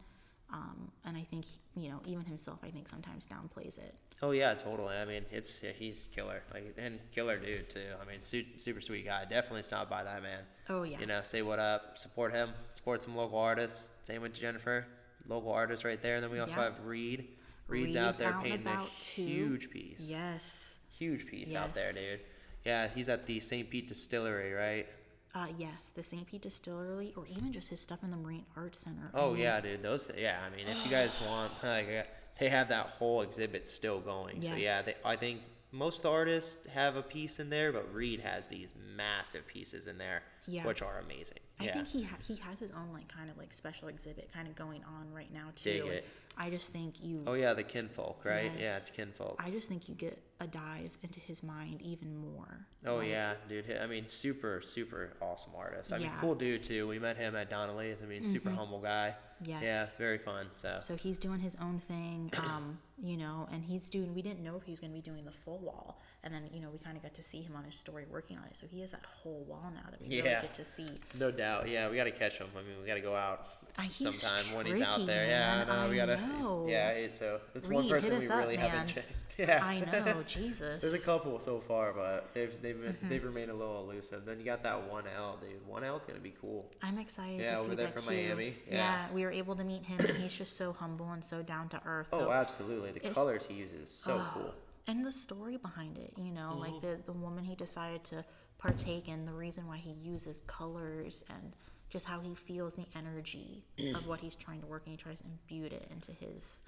Um, 0.51 0.91
and 1.05 1.15
I 1.15 1.21
think 1.29 1.45
you 1.75 1.89
know 1.89 2.01
even 2.05 2.25
himself 2.25 2.59
I 2.63 2.69
think 2.71 2.87
sometimes 2.87 3.27
downplays 3.27 3.77
it. 3.77 3.93
Oh 4.21 4.31
yeah, 4.31 4.53
totally. 4.55 4.95
I 4.97 5.05
mean, 5.05 5.23
it's 5.31 5.61
yeah, 5.63 5.71
he's 5.77 6.09
killer, 6.13 6.41
like 6.53 6.75
and 6.77 6.99
killer 7.11 7.37
dude 7.37 7.69
too. 7.69 7.85
I 8.01 8.09
mean, 8.09 8.19
su- 8.19 8.45
super 8.57 8.81
sweet 8.81 9.05
guy. 9.05 9.25
Definitely 9.29 9.63
stop 9.63 9.89
by 9.89 10.03
that 10.03 10.23
man. 10.23 10.41
Oh 10.67 10.83
yeah. 10.83 10.99
You 10.99 11.05
know, 11.05 11.21
say 11.21 11.41
what 11.41 11.59
up, 11.59 11.97
support 11.97 12.33
him, 12.33 12.49
support 12.73 13.01
some 13.03 13.15
local 13.15 13.37
artists. 13.37 13.91
Same 14.03 14.21
with 14.23 14.33
Jenipher, 14.33 14.85
local 15.27 15.51
artists 15.51 15.85
right 15.85 16.01
there. 16.01 16.15
And 16.15 16.23
then 16.23 16.31
we 16.31 16.39
also 16.39 16.57
Yeah. 16.57 16.63
have 16.65 16.85
Reed. 16.85 17.27
Reed's, 17.67 17.95
out 17.95 18.17
there 18.17 18.31
and 18.33 18.43
painting 18.43 18.67
a 18.67 18.81
huge 18.85 19.69
piece. 19.69 20.09
Yes. 20.09 20.79
Huge 20.97 21.27
piece 21.27 21.53
out 21.53 21.75
there, 21.75 21.93
dude. 21.93 22.19
Yeah, 22.65 22.87
he's 22.87 23.07
at 23.07 23.27
the 23.27 23.39
St. 23.39 23.69
Pete 23.69 23.87
Distillery, 23.87 24.51
right? 24.53 24.87
Uh, 25.35 25.47
yes, 25.57 25.89
the 25.89 26.01
St. 26.03 26.25
Pete 26.25 26.41
Distillery, 26.41 27.13
or 27.15 27.25
even 27.27 27.53
just 27.53 27.69
his 27.69 27.79
stuff 27.79 28.03
in 28.03 28.09
the 28.11 28.17
Morean 28.17 28.45
Arts 28.57 28.79
Center. 28.79 29.11
I 29.13 29.19
Oh 29.19 29.31
mean, 29.33 29.41
yeah, 29.43 29.61
dude. 29.61 29.83
Those, 29.83 30.09
yeah. 30.17 30.39
I 30.45 30.55
mean, 30.55 30.67
if 30.67 30.83
you 30.83 30.89
guys 30.91 31.17
want, 31.27 31.51
like, 31.63 31.87
uh, 31.87 32.03
they 32.39 32.49
have 32.49 32.69
that 32.69 32.87
whole 32.97 33.21
exhibit 33.21 33.69
still 33.69 33.99
going. 33.99 34.41
So 34.41 34.55
yeah, 34.55 34.81
they, 34.81 34.95
I 35.05 35.15
think 35.15 35.41
most 35.71 36.03
artists 36.05 36.65
have 36.67 36.95
a 36.95 37.03
piece 37.03 37.39
in 37.39 37.49
there, 37.51 37.71
but 37.71 37.93
Reed 37.93 38.21
has 38.21 38.47
these 38.47 38.73
massive 38.95 39.45
pieces 39.45 39.87
in 39.87 39.97
there, 39.99 40.23
Yeah. 40.47 40.65
which 40.65 40.81
are 40.81 40.97
amazing. 40.99 41.39
I 41.59 41.65
yeah. 41.65 41.73
think 41.73 41.87
he 41.87 42.03
ha- 42.03 42.17
he 42.25 42.35
has 42.37 42.59
his 42.59 42.71
own 42.71 42.93
like 42.93 43.07
kind 43.07 43.29
of 43.29 43.37
like 43.37 43.53
special 43.53 43.87
exhibit 43.89 44.29
kind 44.33 44.47
of 44.47 44.55
going 44.55 44.81
on 44.85 45.13
right 45.13 45.31
now 45.33 45.47
too. 45.55 45.71
Dig 45.71 45.85
it. 45.85 46.05
I 46.37 46.49
just 46.49 46.71
think 46.71 47.03
you. 47.03 47.23
oh 47.27 47.33
yeah, 47.33 47.53
the 47.53 47.63
kinfolk, 47.63 48.21
right? 48.23 48.51
Yeah, 48.57 48.77
it's 48.77 48.89
kinfolk. 48.89 49.35
I 49.43 49.49
just 49.49 49.67
think 49.67 49.89
you 49.89 49.95
get 49.95 50.17
a 50.39 50.47
dive 50.47 50.91
into 51.03 51.19
his 51.19 51.43
mind 51.43 51.81
even 51.81 52.15
more. 52.15 52.65
Oh 52.85 52.97
Like, 52.97 53.09
yeah, 53.09 53.33
dude. 53.49 53.65
I 53.81 53.87
mean, 53.87 54.07
super, 54.07 54.61
super 54.65 55.13
awesome 55.21 55.51
artist. 55.57 55.91
I 55.91 55.97
Yeah. 55.97 56.07
Mm-hmm. 56.07 56.19
cool 56.21 56.35
dude 56.35 56.63
too. 56.63 56.87
We 56.87 56.97
met 56.97 57.17
him 57.17 57.35
at 57.35 57.49
Donnelly's. 57.49 58.01
I 58.01 58.05
mean, 58.05 58.23
super 58.23 58.51
humble 58.51 58.79
guy. 58.79 59.15
Yeah, 59.43 59.59
Yes. 59.61 59.97
very 59.97 60.17
fun. 60.17 60.47
So, 60.55 60.77
So 60.81 60.95
he's 60.95 61.17
doing 61.17 61.39
his 61.39 61.55
own 61.61 61.79
thing, 61.79 62.31
um, 62.43 62.77
you 63.01 63.17
know, 63.17 63.47
and 63.51 63.63
he's 63.63 63.87
doing. 63.87 64.13
We 64.13 64.21
didn't 64.21 64.43
know 64.43 64.55
if 64.57 64.63
he 64.63 64.71
was 64.71 64.79
going 64.79 64.91
to 64.91 64.95
be 64.95 65.01
doing 65.01 65.23
the 65.25 65.31
full 65.31 65.59
wall, 65.59 66.01
and 66.23 66.33
then 66.33 66.49
you 66.53 66.59
know 66.61 66.69
we 66.69 66.77
kind 66.79 66.97
of 66.97 67.03
got 67.03 67.13
to 67.15 67.23
see 67.23 67.41
him 67.41 67.55
on 67.55 67.63
his 67.63 67.75
story 67.75 68.05
working 68.09 68.37
on 68.37 68.43
it. 68.45 68.57
So 68.57 68.67
he 68.69 68.81
has 68.81 68.91
that 68.91 69.05
whole 69.05 69.45
wall 69.47 69.71
now 69.73 69.89
that 69.89 70.01
we 70.01 70.07
Yeah. 70.07 70.23
really 70.23 70.41
get 70.41 70.53
to 70.55 70.65
see. 70.65 70.89
no 71.17 71.31
doubt. 71.31 71.69
Yeah, 71.69 71.89
we 71.89 71.95
got 71.95 72.05
to 72.05 72.11
catch 72.11 72.37
him. 72.37 72.47
I 72.55 72.61
mean, 72.63 72.79
we 72.81 72.87
got 72.87 72.95
to 72.95 73.01
go 73.01 73.15
out 73.15 73.47
Uh, 73.77 73.83
sometime 73.83 74.55
when 74.57 74.65
he's 74.65 74.81
out 74.81 74.95
tricky, 74.95 75.05
there. 75.07 75.27
Yeah, 75.27 75.57
man. 75.65 75.69
I 75.69 75.83
know. 75.85 75.89
We 75.89 75.95
gotta. 75.95 76.17
know. 76.17 76.65
Yeah, 76.67 77.07
so 77.11 77.39
that's 77.53 77.67
one 77.67 77.87
person 77.87 78.17
we 78.19 78.27
up, 78.27 78.37
really 78.39 78.55
haven't 78.57 78.87
checked. 78.95 79.13
Yeah, 79.37 79.63
I 79.63 79.79
know, 79.79 80.21
Jesus. 80.27 80.81
There's 80.81 80.93
a 80.95 80.99
couple 80.99 81.39
so 81.39 81.61
far, 81.61 81.93
but 81.93 82.27
they've 82.33 82.51
they've 82.61 82.81
been, 82.81 82.89
Mm-hmm. 82.93 83.07
they've 83.09 83.23
remained 83.23 83.51
a 83.51 83.53
little 83.53 83.79
elusive. 83.89 84.25
Then 84.25 84.37
you 84.37 84.43
got 84.43 84.63
that 84.63 84.89
one 84.91 85.05
L, 85.15 85.37
dude. 85.39 85.65
One 85.65 85.85
L 85.85 85.95
is 85.95 86.03
gonna 86.03 86.19
be 86.19 86.33
cool. 86.41 86.69
I'm 86.83 86.97
excited 86.97 87.39
Yeah, 87.39 87.57
over 87.59 87.73
there 87.73 87.87
from 87.87 88.01
too. 88.01 88.09
Miami. 88.09 88.55
Yeah. 88.67 88.75
Yeah. 89.07 89.13
we 89.13 89.23
were 89.23 89.28
able 89.31 89.55
to 89.55 89.63
meet 89.63 89.85
him, 89.85 89.99
and 89.99 90.17
he's 90.17 90.35
just 90.35 90.57
so 90.57 90.73
humble 90.73 91.11
and 91.11 91.23
so 91.23 91.41
down 91.41 91.69
to 91.69 91.81
earth. 91.85 92.09
Oh, 92.11 92.19
So, 92.19 92.31
absolutely. 92.31 92.91
The 92.91 93.09
colors 93.11 93.45
he 93.45 93.55
uses 93.55 93.89
so 93.89 94.15
oh, 94.15 94.31
cool. 94.33 94.53
and 94.87 95.05
the 95.05 95.11
story 95.11 95.57
behind 95.57 95.97
it 95.97 96.13
you 96.17 96.31
know 96.31 96.49
Mm-hmm. 96.51 96.59
like 96.73 96.81
the 96.81 96.99
the 97.05 97.13
woman 97.13 97.43
he 97.43 97.55
decided 97.55 98.03
to 98.05 98.25
partake 98.57 99.07
in 99.07 99.25
the 99.25 99.33
reason 99.33 99.67
why 99.67 99.77
he 99.77 99.91
uses 99.91 100.41
colors 100.47 101.23
and 101.29 101.53
just 101.89 102.05
how 102.07 102.19
he 102.19 102.33
feels 102.35 102.73
the 102.75 102.85
energy 102.95 103.63
of 103.95 104.07
what 104.07 104.19
he's 104.19 104.35
trying 104.35 104.61
to 104.61 104.67
work 104.67 104.83
and 104.85 104.91
he 104.91 104.97
tries 104.97 105.21
to 105.21 105.27
imbue 105.27 105.65
it 105.65 105.87
into 105.91 106.11
his 106.11 106.61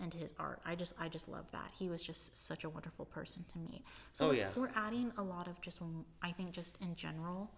into 0.00 0.16
his 0.16 0.32
art 0.38 0.60
i 0.66 0.74
just 0.74 0.94
i 1.00 1.08
just 1.08 1.28
love 1.28 1.50
that 1.52 1.70
he 1.78 1.88
was 1.88 2.02
just 2.04 2.36
such 2.36 2.62
a 2.64 2.68
wonderful 2.68 3.04
person 3.04 3.44
to 3.52 3.58
meet 3.58 3.82
so 4.12 4.28
Oh, 4.28 4.30
yeah. 4.32 4.48
we're 4.56 4.70
adding 4.76 5.10
a 5.18 5.22
lot 5.22 5.46
of 5.48 5.60
just 5.60 5.80
i 6.22 6.30
think 6.32 6.52
just 6.52 6.78
in 6.80 6.94
general 6.94 7.50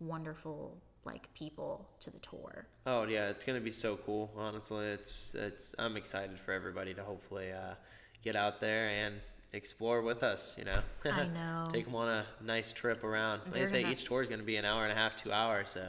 wonderful 0.00 0.76
like 1.04 1.32
people 1.34 1.88
to 2.00 2.10
the 2.10 2.18
tour 2.18 2.66
Oh 2.86 3.04
yeah, 3.04 3.28
it's 3.28 3.44
gonna 3.44 3.60
be 3.60 3.70
so 3.70 3.96
cool. 3.96 4.30
Honestly, 4.36 4.86
it's 4.86 5.34
it's. 5.34 5.74
I'm 5.78 5.96
excited 5.96 6.38
for 6.38 6.52
everybody 6.52 6.94
to 6.94 7.02
hopefully 7.02 7.52
uh, 7.52 7.74
get 8.22 8.34
out 8.34 8.60
there 8.60 8.88
and 8.88 9.16
explore 9.52 10.00
with 10.02 10.22
us. 10.22 10.56
You 10.58 10.64
know, 10.64 10.80
I 11.04 11.24
know. 11.34 11.68
Take 11.70 11.84
them 11.84 11.94
on 11.94 12.08
a 12.08 12.24
nice 12.42 12.72
trip 12.72 13.04
around. 13.04 13.42
Like 13.44 13.52
They're 13.52 13.66
say, 13.66 13.82
gonna- 13.82 13.92
each 13.92 14.04
tour 14.04 14.22
is 14.22 14.28
gonna 14.28 14.42
be 14.42 14.56
an 14.56 14.64
hour 14.64 14.84
and 14.84 14.92
a 14.92 14.94
half, 14.94 15.16
two 15.16 15.32
hours. 15.32 15.70
So, 15.70 15.86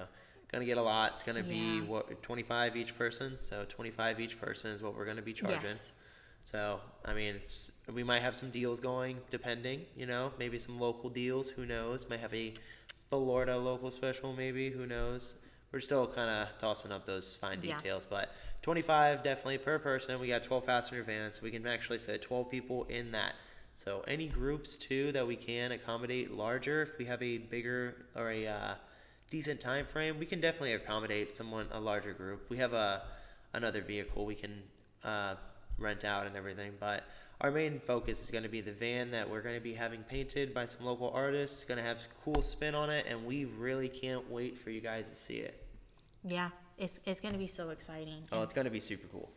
gonna 0.51 0.65
get 0.65 0.77
a 0.77 0.81
lot. 0.81 1.13
It's 1.13 1.23
gonna 1.23 1.43
be 1.43 1.79
what 1.79 2.21
25 2.21 2.75
each 2.75 2.97
person. 2.97 3.37
So 3.39 3.65
25 3.69 4.19
each 4.19 4.39
person 4.41 4.71
is 4.71 4.81
what 4.81 4.93
we're 4.95 5.05
gonna 5.05 5.21
be 5.21 5.33
charging. 5.33 5.61
Yes. 5.61 5.93
So 6.43 6.81
I 7.05 7.13
mean, 7.13 7.35
it's 7.35 7.71
we 7.93 8.03
might 8.03 8.21
have 8.21 8.35
some 8.35 8.49
deals 8.49 8.81
going, 8.81 9.19
depending. 9.31 9.85
You 9.95 10.05
know, 10.05 10.33
maybe 10.37 10.59
some 10.59 10.79
local 10.79 11.09
deals. 11.09 11.49
Who 11.49 11.65
knows? 11.65 12.09
Might 12.09 12.19
have 12.19 12.33
a 12.33 12.53
Florida 13.09 13.57
local 13.57 13.89
special, 13.89 14.33
maybe. 14.33 14.69
Who 14.69 14.85
knows? 14.85 15.33
We're 15.71 15.79
still 15.79 16.07
kind 16.07 16.29
of 16.29 16.57
tossing 16.57 16.91
up 16.91 17.05
those 17.05 17.33
fine 17.33 17.61
Yeah. 17.61 17.75
details, 17.77 18.05
but 18.05 18.31
25 18.61 19.23
definitely 19.23 19.57
per 19.59 19.79
person. 19.79 20.19
We 20.19 20.27
got 20.27 20.43
12 20.43 20.65
passenger 20.65 21.03
vans, 21.03 21.35
so 21.35 21.41
we 21.43 21.51
can 21.51 21.65
actually 21.65 21.99
fit 21.99 22.21
12 22.21 22.49
people 22.49 22.85
in 22.85 23.11
that. 23.11 23.35
So 23.75 24.03
any 24.07 24.27
groups 24.27 24.77
too 24.77 25.11
that 25.13 25.25
we 25.25 25.35
can 25.35 25.71
accommodate 25.71 26.31
larger, 26.31 26.81
if 26.83 26.97
we 26.97 27.05
have 27.05 27.21
a 27.23 27.37
bigger 27.37 28.05
or 28.15 28.29
a 28.29 28.47
uh, 28.47 28.75
decent 29.29 29.59
time 29.59 29.85
frame, 29.85 30.19
we 30.19 30.25
can 30.25 30.41
definitely 30.41 30.73
accommodate 30.73 31.35
someone 31.35 31.67
a 31.71 31.79
larger 31.79 32.13
group. 32.13 32.49
We 32.49 32.57
have 32.57 32.73
a 32.73 33.03
another 33.53 33.81
vehicle 33.81 34.25
we 34.25 34.35
can 34.35 34.61
uh, 35.03 35.35
rent 35.79 36.03
out 36.03 36.27
and 36.27 36.35
everything, 36.35 36.73
but 36.79 37.03
our 37.41 37.51
main 37.51 37.79
focus 37.79 38.21
is 38.21 38.31
going 38.31 38.43
to 38.43 38.49
be 38.49 38.61
the 38.61 38.71
van 38.71 39.11
that 39.11 39.29
we're 39.29 39.41
going 39.41 39.55
to 39.55 39.61
be 39.61 39.73
having 39.73 40.01
painted 40.03 40.53
by 40.53 40.65
some 40.65 40.85
local 40.85 41.09
artists. 41.11 41.63
Going 41.63 41.77
to 41.77 41.83
have 41.83 42.01
cool 42.23 42.41
spin 42.41 42.75
on 42.75 42.89
it, 42.89 43.05
and 43.07 43.25
we 43.25 43.45
really 43.45 43.87
can't 43.87 44.29
wait 44.29 44.57
for 44.57 44.69
you 44.71 44.81
guys 44.81 45.07
to 45.09 45.15
see 45.15 45.37
it. 45.37 45.65
yeah 46.23 46.49
it's 46.77 46.99
it's 47.05 47.19
going 47.21 47.33
to 47.33 47.39
be 47.39 47.47
so 47.47 47.69
exciting 47.71 48.23
Oh, 48.31 48.41
it's 48.41 48.53
going 48.53 48.65
to 48.65 48.71
be 48.71 48.79
super 48.79 49.07
cool. 49.07 49.29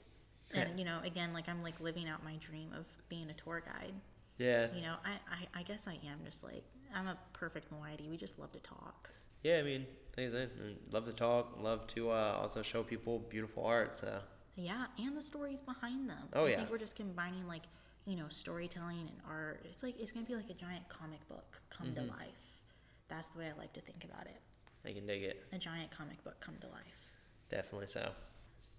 and 0.54 0.78
you 0.78 0.84
know 0.84 0.98
again 1.04 1.32
like 1.32 1.48
i'm 1.48 1.60
like 1.62 1.80
living 1.80 2.08
out 2.08 2.22
my 2.24 2.36
dream 2.36 2.70
of 2.78 2.84
being 3.08 3.28
a 3.30 3.32
tour 3.34 3.60
guide 3.64 3.94
Yeah, 4.38 4.66
you 4.74 4.82
know 4.82 4.94
i 5.04 5.12
i, 5.36 5.60
I 5.60 5.62
guess 5.64 5.86
i 5.88 5.94
am 5.94 6.18
just 6.24 6.44
like 6.44 6.62
i'm 6.94 7.06
a 7.08 7.16
perfect 7.32 7.72
moiety 7.72 8.08
we 8.08 8.16
just 8.16 8.38
love 8.38 8.52
to 8.52 8.60
talk 8.60 9.10
yeah. 9.44 9.58
I 9.58 9.62
mean, 9.64 9.86
things 10.14 10.34
I 10.36 10.46
love 10.92 11.04
to 11.06 11.12
talk, 11.12 11.58
love 11.60 11.88
to 11.88 12.10
uh, 12.12 12.38
also 12.40 12.62
show 12.62 12.84
people 12.84 13.18
beautiful 13.28 13.64
art. 13.64 13.96
So 13.96 14.20
yeah 14.54 14.84
and 14.98 15.16
the 15.16 15.22
stories 15.22 15.60
behind 15.60 16.08
them 16.08 16.28
Oh, 16.34 16.44
i 16.46 16.50
yeah. 16.50 16.56
think 16.58 16.70
we're 16.70 16.78
just 16.78 16.94
combining 16.94 17.48
like 17.48 17.62
you 18.06 18.16
know 18.16 18.26
storytelling 18.28 19.00
and 19.00 19.16
art 19.28 19.64
it's 19.68 19.82
like 19.82 19.98
it's 20.00 20.12
to 20.12 20.20
be 20.22 20.34
like 20.34 20.50
a 20.50 20.54
giant 20.54 20.88
comic 20.88 21.26
book 21.28 21.60
come 21.70 21.88
Mm-hmm. 21.88 22.06
to 22.06 22.10
life 22.12 22.60
that's 23.08 23.28
the 23.28 23.38
way 23.38 23.46
i 23.54 23.58
like 23.58 23.72
to 23.74 23.80
think 23.80 24.04
about 24.04 24.26
it 24.26 24.40
I 24.84 24.92
can 24.92 25.06
dig 25.06 25.22
it. 25.22 25.44
a 25.52 25.58
giant 25.58 25.90
comic 25.96 26.22
book 26.24 26.40
come 26.40 26.56
to 26.60 26.66
life 26.68 27.12
Definitely 27.50 27.86
so. 27.88 28.08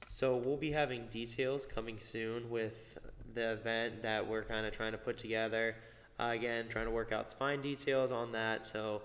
So 0.10 0.36
we'll 0.36 0.58
be 0.58 0.72
having 0.72 1.06
details 1.12 1.68
coming 1.68 2.00
soon 2.00 2.50
with 2.50 2.98
the 3.36 3.52
event 3.52 4.02
that 4.02 4.28
we're 4.28 4.44
kind 4.44 4.66
of 4.66 4.74
trying 4.74 4.94
to 4.94 4.98
put 4.98 5.16
together. 5.16 5.76
Uh, 6.20 6.32
again, 6.34 6.70
trying 6.70 6.86
to 6.86 6.92
work 6.92 7.12
out 7.12 7.30
the 7.30 7.36
fine 7.36 7.62
details 7.62 8.12
on 8.12 8.32
that. 8.32 8.66
So 8.66 9.04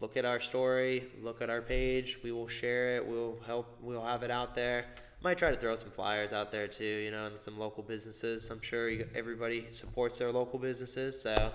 look 0.00 0.16
at 0.16 0.24
our 0.24 0.40
story, 0.40 1.04
look 1.22 1.40
at 1.42 1.48
our 1.48 1.62
page. 1.62 2.18
We 2.24 2.32
will 2.32 2.48
share 2.48 2.96
it. 2.96 3.06
We'll 3.06 3.38
help. 3.46 3.78
We'll 3.80 4.04
have 4.04 4.24
it 4.24 4.32
out 4.32 4.56
there. 4.56 4.86
Might 5.22 5.38
try 5.38 5.50
to 5.50 5.56
throw 5.56 5.76
some 5.76 5.90
flyers 5.90 6.32
out 6.32 6.50
there 6.50 6.66
too. 6.66 6.84
You 6.84 7.12
know, 7.12 7.26
and 7.26 7.38
some 7.38 7.58
local 7.58 7.82
businesses. 7.82 8.50
I'm 8.50 8.60
sure 8.60 8.88
you, 8.90 9.08
everybody 9.14 9.66
supports 9.70 10.18
their 10.18 10.32
local 10.32 10.58
businesses. 10.58 11.20
So 11.20 11.52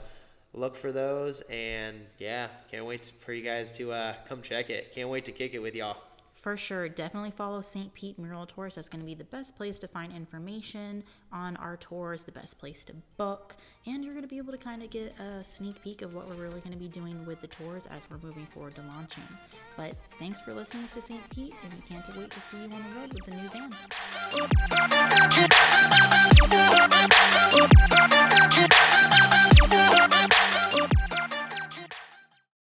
look 0.53 0.75
for 0.75 0.91
those. 0.91 1.41
And 1.49 1.97
yeah, 2.17 2.47
can't 2.71 2.85
wait 2.85 3.11
for 3.19 3.33
you 3.33 3.43
guys 3.43 3.71
to 3.73 3.91
uh, 3.91 4.13
come 4.27 4.41
check 4.41 4.69
it. 4.69 4.93
Can't 4.95 5.09
wait 5.09 5.25
to 5.25 5.31
kick 5.31 5.53
it 5.53 5.59
with 5.59 5.75
y'all. 5.75 5.97
For 6.47 6.55
sure, 6.55 6.87
definitely 6.87 7.31
follow 7.31 7.61
St. 7.61 7.93
Pete 7.93 8.17
Mural 8.17 8.45
Tours. 8.45 8.75
That's 8.75 8.87
going 8.87 9.01
to 9.01 9.05
be 9.05 9.15
the 9.15 9.25
best 9.25 9.57
place 9.57 9.79
to 9.79 9.87
find 9.89 10.13
information 10.13 11.03
on 11.33 11.57
our 11.57 11.75
tours, 11.75 12.23
the 12.23 12.31
best 12.31 12.57
place 12.57 12.85
to 12.85 12.93
book, 13.17 13.57
and 13.85 14.01
you're 14.01 14.13
going 14.13 14.23
to 14.23 14.29
be 14.29 14.37
able 14.37 14.53
to 14.53 14.57
kind 14.57 14.81
of 14.81 14.89
get 14.89 15.13
a 15.19 15.43
sneak 15.43 15.83
peek 15.83 16.03
of 16.03 16.15
what 16.15 16.25
we're 16.29 16.35
really 16.35 16.61
going 16.61 16.71
to 16.71 16.77
be 16.77 16.87
doing 16.87 17.25
with 17.25 17.41
the 17.41 17.47
tours 17.47 17.85
as 17.87 18.09
we're 18.09 18.19
moving 18.19 18.45
forward 18.45 18.75
to 18.75 18.81
launching. 18.83 19.25
But 19.75 19.97
thanks 20.19 20.39
for 20.39 20.53
listening 20.53 20.87
to 20.87 21.01
St. 21.01 21.29
Pete, 21.31 21.53
and 21.65 21.73
we 21.73 21.81
can't 21.81 22.17
wait 22.17 22.31
to 22.31 22.39
see 22.39 22.59
you 22.59 22.63
on 22.63 22.69
the 22.69 22.77
road 22.95 23.11
with 23.11 23.25
the 23.25 23.31
new 23.35 23.49
van. 27.67 27.86